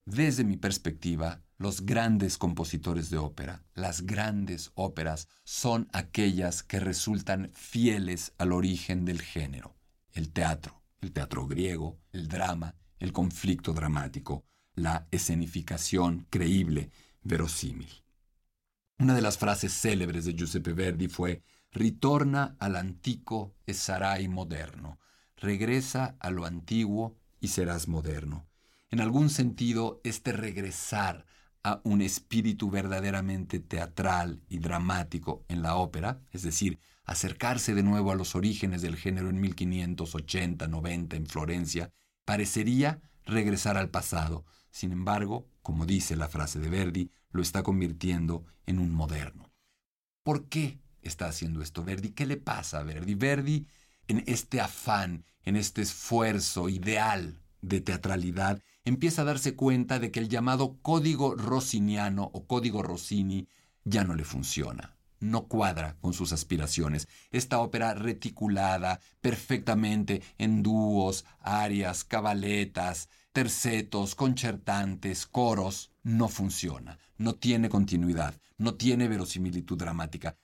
[0.06, 7.50] Desde mi perspectiva, los grandes compositores de ópera, las grandes óperas, son aquellas que resultan
[7.56, 9.76] fieles al origen del género,
[10.14, 14.46] el teatro, el teatro griego, el drama, el conflicto dramático,
[14.76, 16.92] la escenificación creíble,
[17.24, 17.90] verosímil.
[19.00, 21.42] Una de las frases célebres de Giuseppe Verdi fue
[21.76, 25.00] ritorna al antico e sarai moderno.
[25.36, 28.48] Regresa a lo antiguo y serás moderno.
[28.90, 31.26] En algún sentido, este regresar
[31.64, 38.12] a un espíritu verdaderamente teatral y dramático en la ópera, es decir, acercarse de nuevo
[38.12, 41.92] a los orígenes del género en 1580-90 en Florencia,
[42.24, 44.46] parecería regresar al pasado.
[44.72, 49.52] Sin embargo, como dice la frase de Verdi, lo está convirtiendo en un moderno.
[50.24, 52.10] ¿Por qué está haciendo esto Verdi?
[52.10, 53.16] ¿Qué le pasa a Verdi?
[53.16, 53.68] Verdi,
[54.08, 60.20] en este afán, en este esfuerzo ideal de teatralidad, empieza a darse cuenta de que
[60.20, 63.48] el llamado código rossiniano o código Rossini
[63.84, 67.08] ya no le funciona, no cuadra con sus aspiraciones.
[67.32, 77.70] Esta ópera reticulada, perfectamente en dúos, arias, cabaletas, tercetos, concertantes, coros, no funciona, no tiene
[77.70, 80.38] continuidad, no tiene verosimilitud dramática.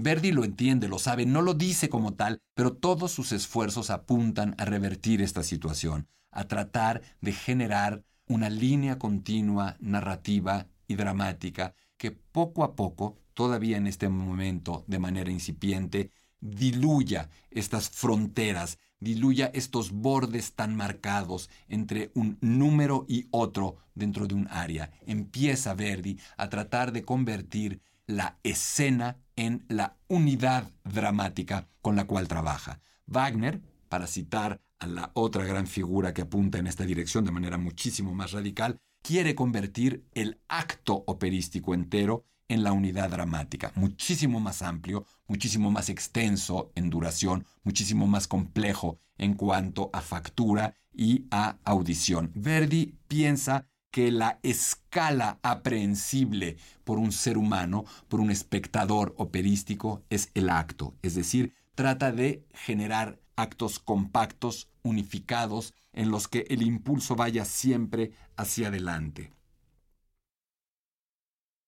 [0.00, 4.54] Verdi lo entiende, lo sabe, no lo dice como tal, pero todos sus esfuerzos apuntan
[4.58, 12.12] a revertir esta situación, a tratar de generar una línea continua, narrativa y dramática que
[12.12, 19.90] poco a poco, todavía en este momento de manera incipiente, diluya estas fronteras, diluya estos
[19.90, 24.92] bordes tan marcados entre un número y otro dentro de un área.
[25.06, 32.26] Empieza Verdi a tratar de convertir la escena en la unidad dramática con la cual
[32.26, 32.80] trabaja.
[33.06, 37.56] Wagner, para citar a la otra gran figura que apunta en esta dirección de manera
[37.56, 44.60] muchísimo más radical, quiere convertir el acto operístico entero en la unidad dramática, muchísimo más
[44.60, 51.58] amplio, muchísimo más extenso en duración, muchísimo más complejo en cuanto a factura y a
[51.62, 52.32] audición.
[52.34, 53.68] Verdi piensa
[53.98, 60.94] que la escala aprehensible por un ser humano, por un espectador operístico, es el acto,
[61.02, 68.12] es decir, trata de generar actos compactos, unificados, en los que el impulso vaya siempre
[68.36, 69.32] hacia adelante.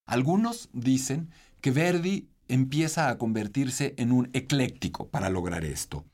[0.06, 6.04] Algunos dicen que Verdi empieza a convertirse en un ecléctico para lograr esto.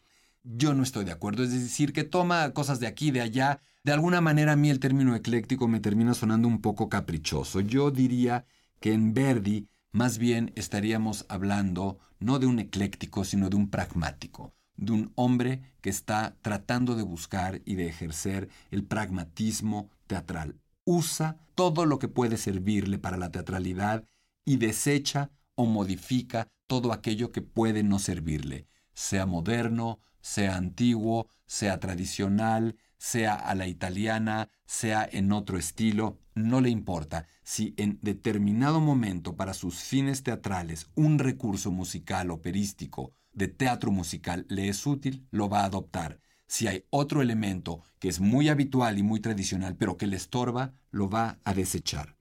[0.49, 3.61] Yo no estoy de acuerdo, es decir, que toma cosas de aquí, de allá.
[3.83, 7.61] De alguna manera a mí el término ecléctico me termina sonando un poco caprichoso.
[7.61, 8.47] Yo diría
[8.81, 14.57] que en Verdi más bien estaríamos hablando no de un ecléctico, sino de un pragmático
[14.77, 20.61] de un hombre que está tratando de buscar y de ejercer el pragmatismo teatral.
[20.85, 24.05] Usa todo lo que puede servirle para la teatralidad
[24.45, 31.79] y desecha o modifica todo aquello que puede no servirle, sea moderno, sea antiguo, sea
[31.79, 37.27] tradicional, sea a la italiana, sea en otro estilo, no le importa.
[37.45, 44.47] Si en determinado momento para sus fines teatrales un recurso musical operístico de teatro musical
[44.49, 46.19] le es útil, lo va a adoptar.
[46.49, 50.75] Si hay otro elemento que es muy habitual y muy tradicional, pero que le estorba,
[50.91, 52.16] lo va a desechar.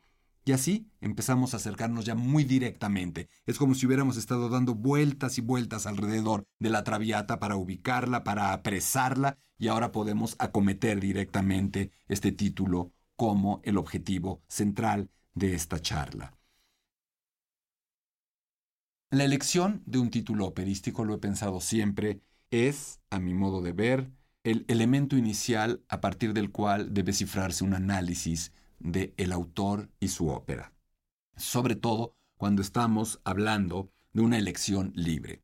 [0.48, 3.30] Y así empezamos a acercarnos ya muy directamente.
[3.48, 8.24] Es como si hubiéramos estado dando vueltas y vueltas alrededor de la traviata para ubicarla,
[8.24, 15.80] para apresarla, y ahora podemos acometer directamente este título como el objetivo central de esta
[15.80, 16.38] charla.
[19.10, 23.72] La elección de un título operístico, lo he pensado siempre, es, a mi modo de
[23.72, 24.12] ver,
[24.44, 30.10] el elemento inicial a partir del cual debe cifrarse un análisis de el autor y
[30.10, 30.74] su ópera.
[31.36, 35.42] Sobre todo cuando estamos hablando de una elección libre.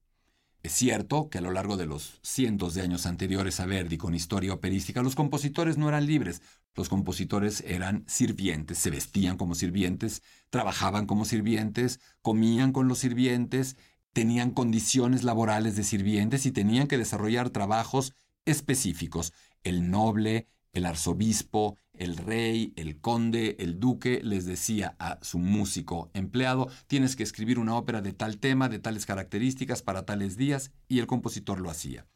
[0.63, 4.13] Es cierto que a lo largo de los cientos de años anteriores a Verdi con
[4.13, 6.43] historia operística, los compositores no eran libres,
[6.75, 13.75] los compositores eran sirvientes, se vestían como sirvientes, trabajaban como sirvientes, comían con los sirvientes,
[14.13, 18.13] tenían condiciones laborales de sirvientes y tenían que desarrollar trabajos
[18.45, 19.33] específicos.
[19.63, 26.09] El noble, el arzobispo, el rey, el conde, el duque les decía a su músico
[26.15, 30.71] empleado, tienes que escribir una ópera de tal tema, de tales características, para tales días,
[30.87, 32.07] y el compositor lo hacía.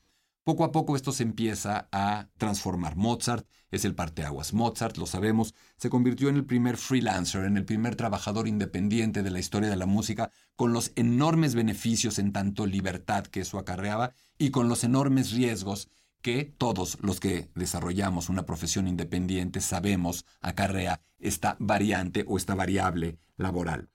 [0.43, 2.95] Poco a poco esto se empieza a transformar.
[2.95, 4.53] Mozart es el parteaguas.
[4.53, 9.31] Mozart, lo sabemos, se convirtió en el primer freelancer, en el primer trabajador independiente de
[9.31, 14.13] la historia de la música, con los enormes beneficios en tanto libertad que eso acarreaba
[14.37, 15.89] y con los enormes riesgos
[16.25, 23.19] que todos los que desarrollamos una profesión independiente sabemos acarrea esta variante o esta variable
[23.37, 23.91] laboral.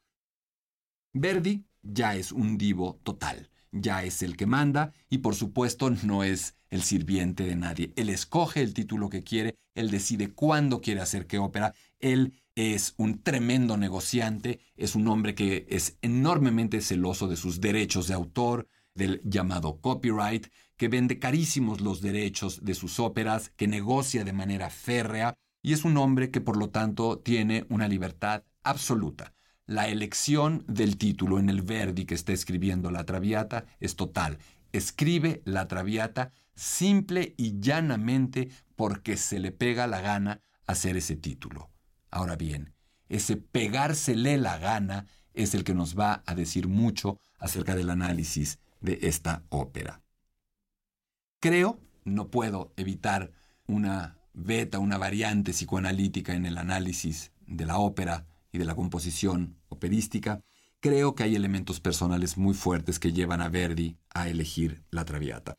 [1.12, 6.24] Verdi ya es un divo total ya es el que manda y por supuesto no
[6.24, 7.92] es el sirviente de nadie.
[7.96, 12.94] Él escoge el título que quiere, él decide cuándo quiere hacer qué ópera, él es
[12.96, 18.68] un tremendo negociante, es un hombre que es enormemente celoso de sus derechos de autor,
[18.94, 20.48] del llamado copyright,
[20.80, 25.84] que vende carísimos los derechos de sus óperas, que negocia de manera férrea, y es
[25.84, 29.34] un hombre que por lo tanto tiene una libertad absoluta.
[29.66, 34.38] La elección del título en el Verdi que está escribiendo la Traviata es total.
[34.72, 41.68] Escribe la Traviata simple y llanamente porque se le pega la gana hacer ese título.
[42.10, 42.72] Ahora bien,
[43.10, 45.04] ese pegársele la gana
[45.34, 50.00] es el que nos va a decir mucho acerca del análisis de esta ópera.
[51.40, 53.32] Creo, no puedo evitar
[53.66, 59.56] una beta, una variante psicoanalítica en el análisis de la ópera y de la composición
[59.70, 60.42] operística,
[60.80, 65.54] creo que hay elementos personales muy fuertes que llevan a Verdi a elegir la Traviata.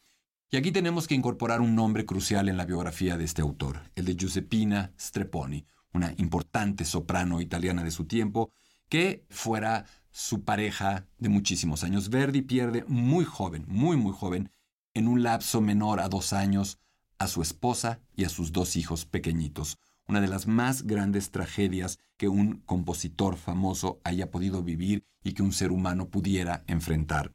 [0.51, 4.05] Y aquí tenemos que incorporar un nombre crucial en la biografía de este autor, el
[4.05, 8.51] de Giuseppina Streponi, una importante soprano italiana de su tiempo,
[8.87, 12.09] que fuera su pareja de muchísimos años.
[12.09, 14.51] Verdi pierde muy joven, muy muy joven,
[14.93, 16.79] en un lapso menor a dos años,
[17.17, 19.77] a su esposa y a sus dos hijos pequeñitos,
[20.07, 25.43] una de las más grandes tragedias que un compositor famoso haya podido vivir y que
[25.43, 27.33] un ser humano pudiera enfrentar.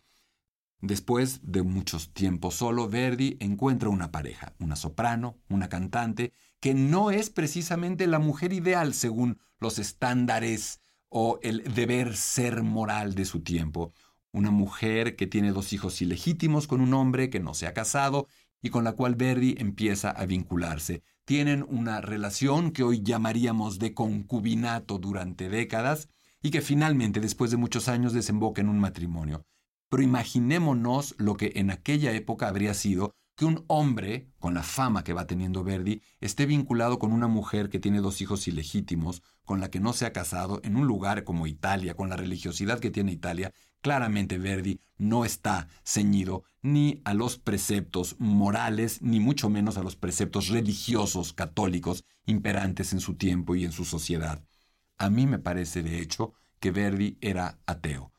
[0.80, 7.10] Después de muchos tiempos solo, Verdi encuentra una pareja, una soprano, una cantante, que no
[7.10, 13.40] es precisamente la mujer ideal según los estándares o el deber ser moral de su
[13.40, 13.92] tiempo.
[14.36, 18.28] Una mujer que tiene dos hijos ilegítimos con un hombre que no se ha casado
[18.60, 21.02] y con la cual Verdi empieza a vincularse.
[21.24, 26.10] Tienen una relación que hoy llamaríamos de concubinato durante décadas
[26.42, 29.46] y que finalmente, después de muchos años, desemboca en un matrimonio.
[29.88, 35.04] Pero imaginémonos lo que en aquella época habría sido que un hombre, con la fama
[35.04, 39.60] que va teniendo Verdi, esté vinculado con una mujer que tiene dos hijos ilegítimos, con
[39.60, 42.90] la que no se ha casado, en un lugar como Italia, con la religiosidad que
[42.90, 43.52] tiene Italia,
[43.86, 49.94] claramente Verdi no está ceñido ni a los preceptos morales, ni mucho menos a los
[49.94, 54.44] preceptos religiosos católicos imperantes en su tiempo y en su sociedad.
[54.98, 58.10] A mí me parece, de hecho, que Verdi era ateo.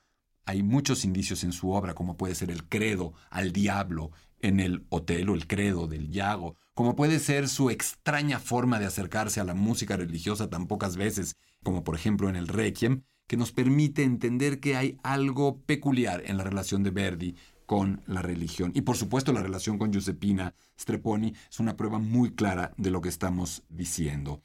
[0.45, 4.86] Hay muchos indicios en su obra, como puede ser el credo al diablo en el
[4.88, 9.53] Otelo, el credo del Yago, como puede ser su extraña forma de acercarse a la
[9.53, 14.59] música religiosa tan pocas veces, como por ejemplo en el Requiem, que nos permite entender
[14.59, 18.71] que hay algo peculiar en la relación de Verdi con la religión.
[18.73, 23.01] Y por supuesto la relación con Giuseppina Streponi es una prueba muy clara de lo
[23.01, 24.41] que estamos diciendo.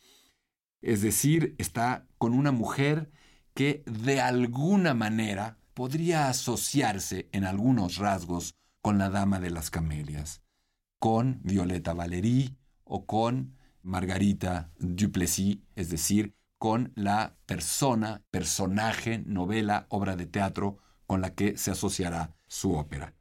[0.81, 3.13] Es decir, está con una mujer
[3.55, 10.43] que de alguna manera podría asociarse en algunos rasgos con la Dama de las Camelias,
[10.99, 20.15] con Violeta Valery o con Margarita Duplessis, es decir, con la persona, personaje, novela, obra
[20.15, 23.17] de teatro con la que se asociará su ópera.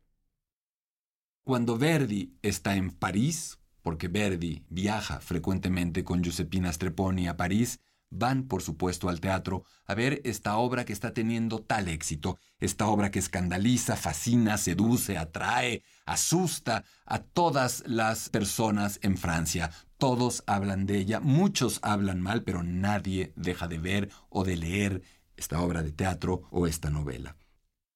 [1.43, 7.79] Cuando Verdi está en París, porque Verdi viaja frecuentemente con Giuseppina Streponi a París,
[8.11, 12.85] van, por supuesto, al teatro a ver esta obra que está teniendo tal éxito, esta
[12.85, 19.71] obra que escandaliza, fascina, seduce, atrae, asusta a todas las personas en Francia.
[20.01, 25.03] Todos hablan de ella, muchos hablan mal, pero nadie deja de ver o de leer
[25.37, 27.37] esta obra de teatro o esta novela.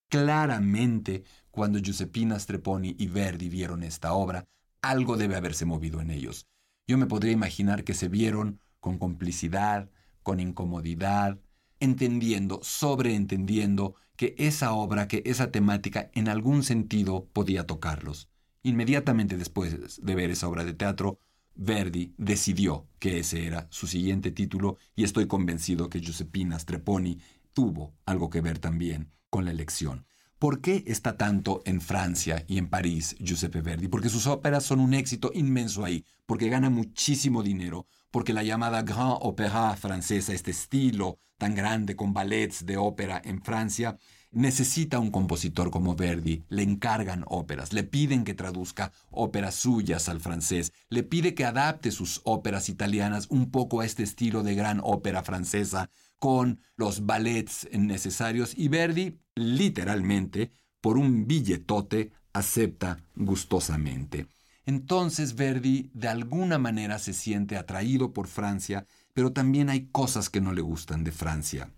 [0.07, 4.45] Claramente, cuando Giuseppina Streponi y Verdi vieron esta obra,
[4.83, 6.45] algo debe haberse movido en ellos.
[6.87, 9.89] Yo me podría imaginar que se vieron con complicidad,
[10.21, 11.39] con incomodidad,
[11.79, 18.29] entendiendo, sobreentendiendo que esa obra, que esa temática en algún sentido podía tocarlos.
[18.61, 21.19] Inmediatamente después de ver esa obra de teatro,
[21.55, 27.19] Verdi decidió que ese era su siguiente título y estoy convencido que Giuseppina Streponi
[27.53, 30.05] tuvo algo que ver también con la elección.
[30.37, 33.87] ¿Por qué está tanto en Francia y en París Giuseppe Verdi?
[33.87, 38.81] Porque sus óperas son un éxito inmenso ahí, porque gana muchísimo dinero, porque la llamada
[38.83, 43.97] Grand Opéra francesa, este estilo tan grande con ballets de ópera en Francia,
[44.35, 50.19] necesita un compositor como Verdi, le encargan óperas, le piden que traduzca óperas suyas al
[50.19, 54.81] francés, le pide que adapte sus óperas italianas un poco a este estilo de gran
[54.83, 64.27] ópera francesa, con los ballets necesarios, y Verdi, literalmente, por un billetote, acepta gustosamente.
[64.65, 70.41] Entonces Verdi de alguna manera se siente atraído por Francia, pero también hay cosas que
[70.41, 71.71] no le gustan de Francia.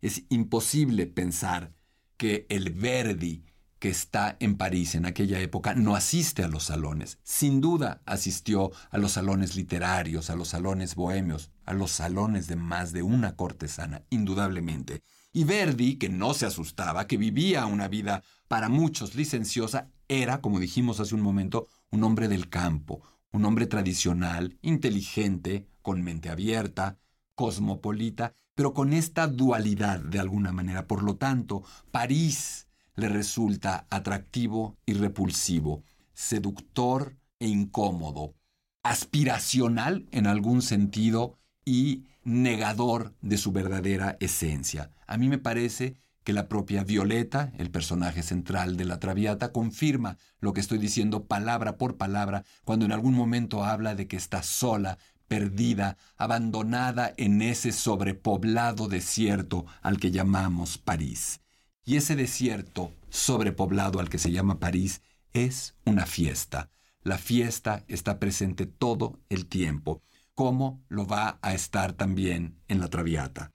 [0.00, 1.74] Es imposible pensar
[2.18, 3.44] que el Verdi
[3.78, 7.18] que está en París en aquella época no asiste a los salones.
[7.22, 12.56] Sin duda asistió a los salones literarios, a los salones bohemios, a los salones de
[12.56, 15.02] más de una cortesana, indudablemente.
[15.32, 20.58] Y Verdi, que no se asustaba, que vivía una vida para muchos licenciosa, era, como
[20.58, 26.98] dijimos hace un momento, un hombre del campo, un hombre tradicional, inteligente, con mente abierta,
[27.34, 30.88] cosmopolita, pero con esta dualidad de alguna manera.
[30.88, 38.34] Por lo tanto, París le resulta atractivo y repulsivo, seductor e incómodo,
[38.82, 44.90] aspiracional en algún sentido y negador de su verdadera esencia.
[45.06, 45.94] A mí me parece
[46.24, 51.26] que la propia Violeta, el personaje central de la Traviata, confirma lo que estoy diciendo
[51.26, 54.98] palabra por palabra cuando en algún momento habla de que está sola,
[55.28, 61.40] perdida, abandonada en ese sobrepoblado desierto al que llamamos París.
[61.84, 65.02] Y ese desierto sobrepoblado al que se llama París
[65.32, 66.70] es una fiesta.
[67.02, 70.02] La fiesta está presente todo el tiempo,
[70.34, 73.52] como lo va a estar también en la Traviata.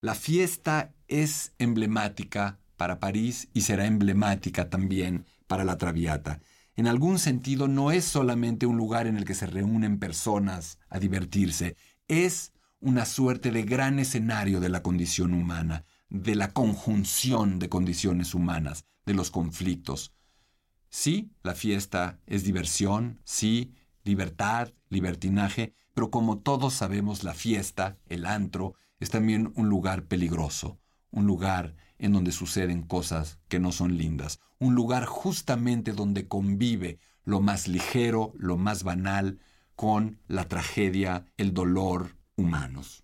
[0.00, 6.40] La fiesta es emblemática para París y será emblemática también para la Traviata.
[6.74, 10.98] En algún sentido no es solamente un lugar en el que se reúnen personas a
[10.98, 11.76] divertirse,
[12.08, 18.34] es una suerte de gran escenario de la condición humana, de la conjunción de condiciones
[18.34, 20.14] humanas, de los conflictos.
[20.88, 28.26] Sí, la fiesta es diversión, sí, libertad, libertinaje, pero como todos sabemos, la fiesta, el
[28.26, 33.96] antro, es también un lugar peligroso, un lugar en donde suceden cosas que no son
[33.96, 39.40] lindas, un lugar justamente donde convive lo más ligero, lo más banal,
[39.74, 43.02] con la tragedia, el dolor humanos.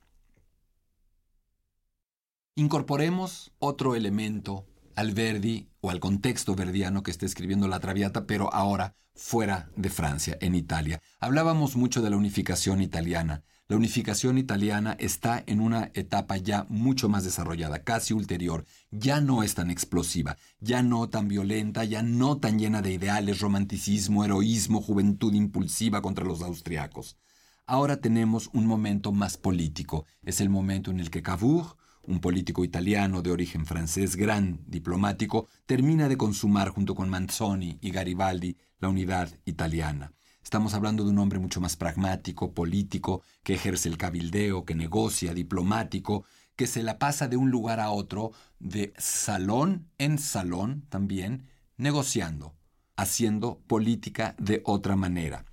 [2.55, 8.55] Incorporemos otro elemento al Verdi o al contexto verdiano que está escribiendo la Traviata, pero
[8.55, 11.01] ahora fuera de Francia, en Italia.
[11.19, 13.43] Hablábamos mucho de la unificación italiana.
[13.71, 18.65] La unificación italiana está en una etapa ya mucho más desarrollada, casi ulterior.
[18.91, 23.41] Ya no es tan explosiva, ya no tan violenta, ya no tan llena de ideales,
[23.41, 27.19] romanticismo, heroísmo, juventud impulsiva contra los austriacos.
[27.67, 30.07] Ahora tenemos un momento más político.
[30.23, 35.47] Es el momento en el que Cavour, un político italiano de origen francés, gran diplomático,
[35.67, 40.15] termina de consumar junto con Manzoni y Garibaldi la unidad italiana.
[40.49, 45.35] Estamos hablando de un hombre mucho más pragmático, político, que ejerce el cabildeo, que negocia,
[45.35, 46.25] diplomático,
[46.57, 51.47] que se la pasa de un lugar a otro, de salón en salón también,
[51.77, 52.55] negociando,
[52.97, 55.45] haciendo política de otra manera.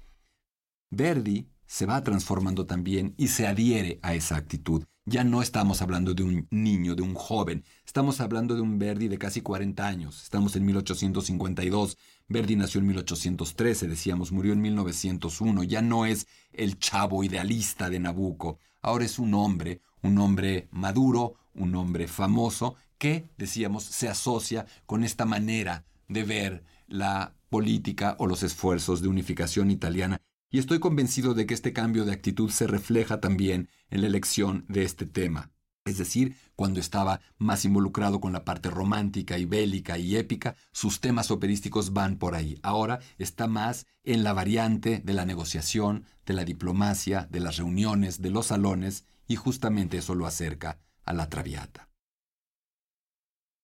[0.92, 4.86] Verdi se va transformando también y se adhiere a esa actitud.
[5.08, 9.08] Ya no estamos hablando de un niño, de un joven, estamos hablando de un Verdi
[9.08, 10.24] de casi 40 años.
[10.24, 12.00] Estamos en 1852.
[12.28, 15.64] Verdi nació en 1813, decíamos, murió en 1901.
[15.66, 18.58] Ya no es el chavo idealista de Nabucco.
[18.82, 25.04] Ahora es un hombre, un hombre maduro, un hombre famoso que, decíamos, se asocia con
[25.04, 31.34] esta manera de ver la política o los esfuerzos de unificación italiana y estoy convencido
[31.34, 35.52] de que este cambio de actitud se refleja también en la elección de este tema.
[35.86, 41.00] Es decir, cuando estaba más involucrado con la parte romántica y bélica y épica, sus
[41.00, 42.58] temas operísticos van por ahí.
[42.64, 48.20] Ahora está más en la variante de la negociación, de la diplomacia, de las reuniones,
[48.22, 51.90] de los salones, y justamente eso lo acerca a la Traviata.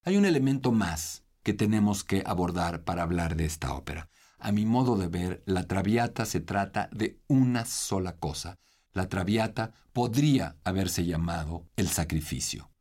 [0.03, 4.09] Hay un elemento más que tenemos que abordar para hablar de esta ópera.
[4.43, 8.57] A mi modo de ver, la Traviata se trata de una sola cosa.
[8.91, 12.71] La Traviata podría haberse llamado El sacrificio.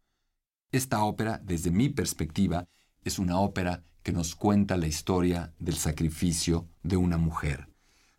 [0.72, 2.66] Esta ópera, desde mi perspectiva,
[3.04, 7.68] es una ópera que nos cuenta la historia del sacrificio de una mujer.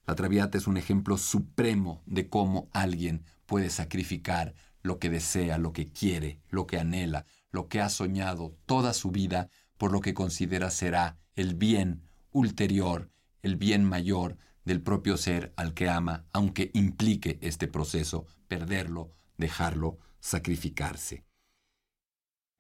[0.06, 5.74] La Traviata es un ejemplo supremo de cómo alguien puede sacrificar lo que desea, lo
[5.74, 10.14] que quiere, lo que anhela, lo que ha soñado toda su vida por lo que
[10.14, 13.10] considera será el bien ulterior
[13.42, 20.00] el bien mayor del propio ser al que ama, aunque implique este proceso perderlo, dejarlo,
[20.20, 21.26] sacrificarse.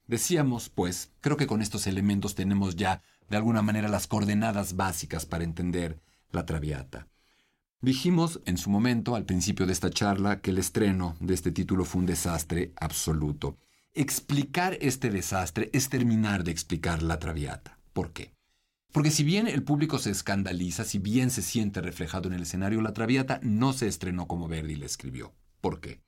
[0.08, 5.26] Decíamos, pues, creo que con estos elementos tenemos ya, de alguna manera, las coordenadas básicas
[5.26, 6.02] para entender
[6.32, 7.08] la Traviata.
[7.82, 11.86] Dijimos en su momento, al principio de esta charla, que el estreno de este título
[11.86, 13.58] fue un desastre absoluto.
[13.94, 17.80] Explicar este desastre es terminar de explicar la Traviata.
[17.94, 18.34] ¿Por qué?
[18.92, 22.82] Porque si bien el público se escandaliza, si bien se siente reflejado en el escenario,
[22.82, 25.34] La Traviata no se estrenó como Verdi la escribió.
[25.62, 26.02] ¿Por qué?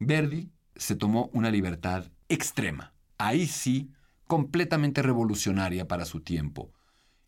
[0.00, 3.92] Verdi se tomó una libertad extrema, ahí sí,
[4.26, 6.72] completamente revolucionaria para su tiempo.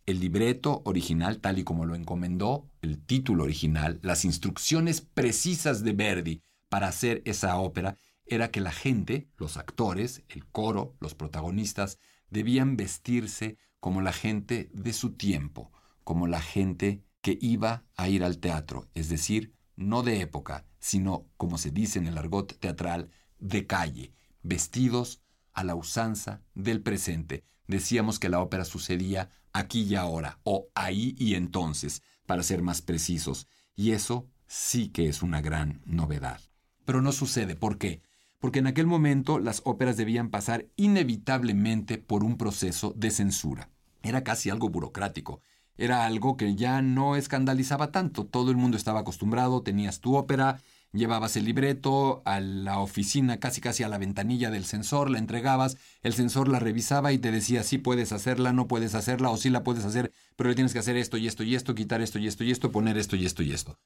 [0.07, 5.93] El libreto original, tal y como lo encomendó, el título original, las instrucciones precisas de
[5.93, 7.97] Verdi para hacer esa ópera,
[8.27, 11.99] era que la gente, los actores, el coro, los protagonistas,
[12.31, 15.71] debían vestirse como la gente de su tiempo,
[16.05, 21.27] como la gente que iba a ir al teatro, es decir, no de época, sino,
[21.37, 25.21] como se dice en el argot teatral, de calle, vestidos
[25.53, 27.45] a la usanza del presente.
[27.67, 32.81] Decíamos que la ópera sucedía aquí y ahora, o ahí y entonces, para ser más
[32.81, 36.41] precisos, y eso sí que es una gran novedad.
[36.87, 38.01] Pero no sucede, ¿por qué?
[38.39, 43.69] Porque en aquel momento las óperas debían pasar inevitablemente por un proceso de censura.
[44.05, 45.41] Era casi algo burocrático.
[45.77, 48.27] Era algo que ya no escandalizaba tanto.
[48.27, 50.61] Todo el mundo estaba acostumbrado, tenías tu ópera,
[50.93, 55.79] llevabas el libreto a la oficina, casi casi a la ventanilla del censor, la entregabas,
[56.03, 59.51] el censor la revisaba y te decía si puedes hacerla, no puedes hacerla, o sí
[59.51, 62.19] la puedes hacer, pero le tienes que hacer esto y esto y esto, quitar esto
[62.19, 63.79] y esto y esto, poner esto y esto y esto.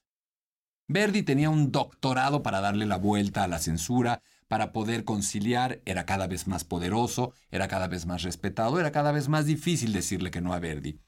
[0.87, 6.05] Verdi tenía un doctorado para darle la vuelta a la censura, para poder conciliar, era
[6.07, 10.31] cada vez más poderoso, era cada vez más respetado, era cada vez más difícil decirle
[10.31, 10.99] que no a Verdi.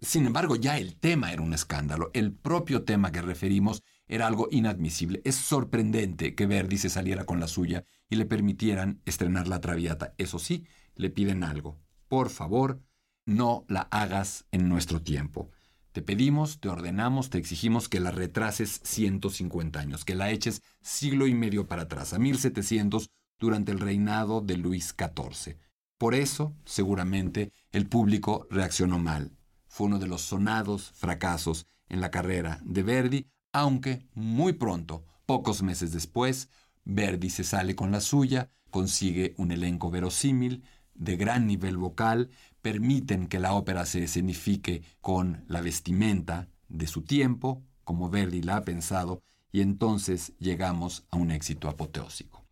[0.00, 2.10] Sin embargo, ya el tema era un escándalo.
[2.12, 5.22] El propio tema que referimos era algo inadmisible.
[5.24, 10.14] Es sorprendente que Verdi se saliera con la suya y le permitieran estrenar la Traviata.
[10.18, 11.80] Eso sí, le piden algo.
[12.08, 12.82] Por favor,
[13.24, 15.50] no la hagas en nuestro tiempo.
[15.94, 21.28] Te pedimos, te ordenamos, te exigimos que la retrases 150 años, que la eches siglo
[21.28, 25.56] y medio para atrás, a 1700, durante el reinado de Luis XIV.
[25.96, 29.36] Por eso, seguramente, el público reaccionó mal.
[29.68, 35.62] Fue uno de los sonados fracasos en la carrera de Verdi, aunque muy pronto, pocos
[35.62, 36.48] meses después,
[36.84, 40.64] Verdi se sale con la suya, consigue un elenco verosímil,
[40.94, 42.30] de gran nivel vocal,
[42.64, 48.56] permiten que la ópera se escenifique con la vestimenta de su tiempo, como Verdi la
[48.56, 52.46] ha pensado, y entonces llegamos a un éxito apoteósico.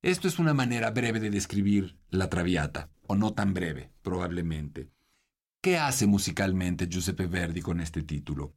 [0.00, 4.92] Esto es una manera breve de describir la Traviata, o no tan breve, probablemente.
[5.60, 8.54] ¿Qué hace musicalmente Giuseppe Verdi con este título?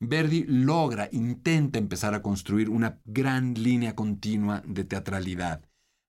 [0.00, 5.62] Verdi logra, intenta empezar a construir una gran línea continua de teatralidad,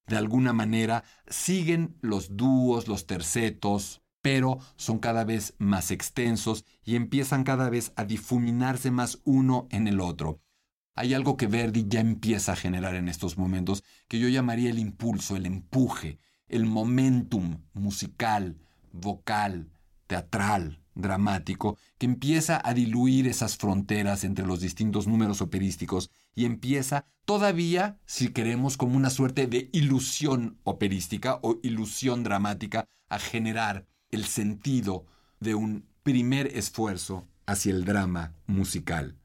[0.08, 6.96] de alguna manera siguen los dúos, los tercetos, pero son cada vez más extensos y
[6.96, 10.40] empiezan cada vez a difuminarse más uno en el otro.
[10.96, 14.80] Hay algo que Verdi ya empieza a generar en estos momentos que yo llamaría el
[14.80, 18.60] impulso, el empuje, el momentum musical,
[18.92, 19.72] vocal,
[20.08, 27.06] teatral, dramático, que empieza a diluir esas fronteras entre los distintos números operísticos y empieza
[27.26, 34.26] todavía, si queremos, como una suerte de ilusión operística o ilusión dramática a generar el
[34.26, 35.06] sentido
[35.40, 39.18] de un primer esfuerzo hacia el drama musical.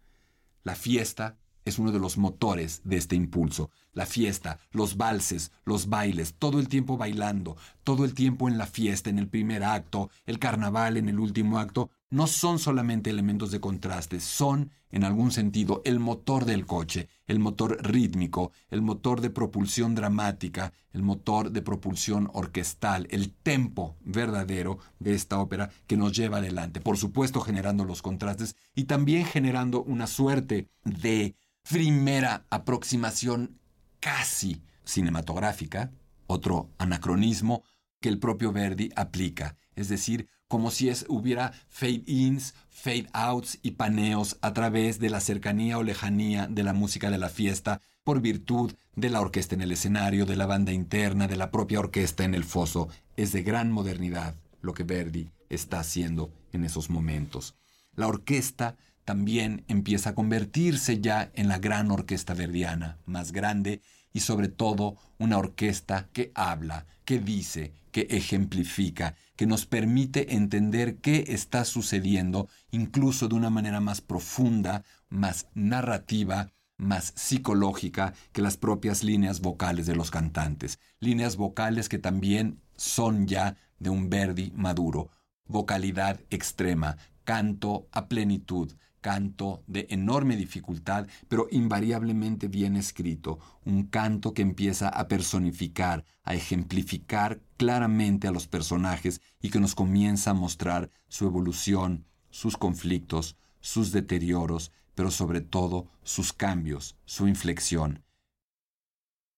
[0.64, 3.70] La fiesta es uno de los motores de este impulso.
[3.92, 8.66] La fiesta, los valses, los bailes, todo el tiempo bailando, todo el tiempo en la
[8.66, 13.50] fiesta, en el primer acto, el carnaval en el último acto, no son solamente elementos
[13.50, 19.20] de contraste, son, en algún sentido, el motor del coche, el motor rítmico, el motor
[19.20, 25.98] de propulsión dramática, el motor de propulsión orquestal, el tempo verdadero de esta ópera que
[25.98, 26.80] nos lleva adelante.
[26.80, 31.36] Por supuesto, generando los contrastes y también generando una suerte de
[31.68, 33.58] primera aproximación
[34.00, 35.92] casi cinematográfica,
[36.26, 37.62] otro anacronismo
[38.00, 44.38] que el propio Verdi aplica, es decir, como si es, hubiera fade-ins, fade-outs y paneos
[44.40, 48.72] a través de la cercanía o lejanía de la música de la fiesta por virtud
[48.96, 52.34] de la orquesta en el escenario, de la banda interna, de la propia orquesta en
[52.34, 52.88] el foso.
[53.16, 57.54] Es de gran modernidad lo que Verdi está haciendo en esos momentos.
[57.94, 63.82] La orquesta también empieza a convertirse ya en la gran orquesta verdiana, más grande
[64.12, 70.98] y sobre todo una orquesta que habla, que dice, que ejemplifica, que nos permite entender
[70.98, 78.56] qué está sucediendo incluso de una manera más profunda, más narrativa, más psicológica que las
[78.56, 84.52] propias líneas vocales de los cantantes, líneas vocales que también son ya de un Verdi
[84.54, 85.10] maduro,
[85.44, 94.34] vocalidad extrema, canto a plenitud, canto de enorme dificultad, pero invariablemente bien escrito, un canto
[94.34, 100.34] que empieza a personificar, a ejemplificar claramente a los personajes y que nos comienza a
[100.34, 108.04] mostrar su evolución, sus conflictos, sus deterioros, pero sobre todo sus cambios, su inflexión.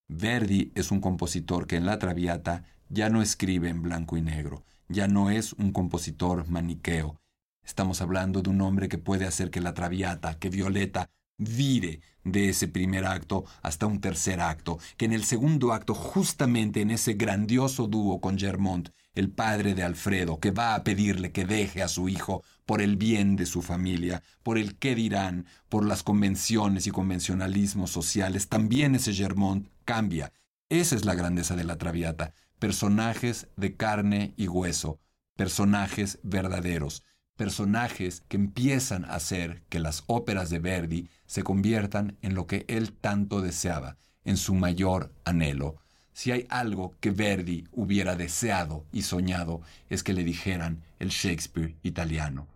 [0.08, 4.64] Verdi es un compositor que en la Traviata ya no escribe en blanco y negro,
[4.88, 7.20] ya no es un compositor maniqueo,
[7.64, 12.50] Estamos hablando de un hombre que puede hacer que la Traviata, que Violeta, vire de
[12.50, 17.14] ese primer acto hasta un tercer acto, que en el segundo acto, justamente en ese
[17.14, 21.88] grandioso dúo con Germont, el padre de Alfredo, que va a pedirle que deje a
[21.88, 26.86] su hijo por el bien de su familia, por el qué dirán, por las convenciones
[26.86, 30.32] y convencionalismos sociales, también ese Germont cambia.
[30.68, 35.00] Esa es la grandeza de la Traviata, personajes de carne y hueso,
[35.36, 37.02] personajes verdaderos,
[37.40, 42.66] personajes que empiezan a hacer que las óperas de Verdi se conviertan en lo que
[42.68, 45.76] él tanto deseaba, en su mayor anhelo.
[46.12, 51.76] Si hay algo que Verdi hubiera deseado y soñado es que le dijeran el Shakespeare
[51.82, 52.46] italiano.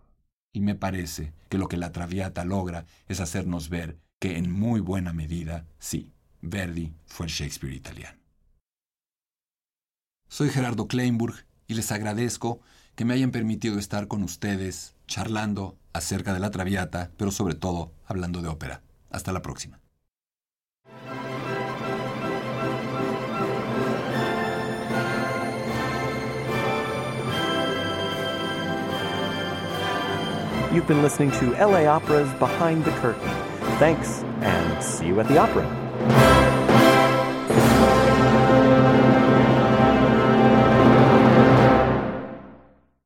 [0.53, 4.81] Y me parece que lo que la Traviata logra es hacernos ver que en muy
[4.81, 6.11] buena medida, sí,
[6.43, 8.19] Verdi fue el Shakespeare italiano.
[10.29, 12.61] Soy Gerardo Kleinburg y les agradezco
[12.95, 17.91] que me hayan permitido estar con ustedes charlando acerca de la Traviata, pero sobre todo
[18.05, 18.81] hablando de ópera.
[19.11, 19.79] Hasta la próxima.
[30.73, 33.29] You've been listening to LA Opera's Behind the Curtain.
[33.79, 36.34] Thanks, and see you at the opera.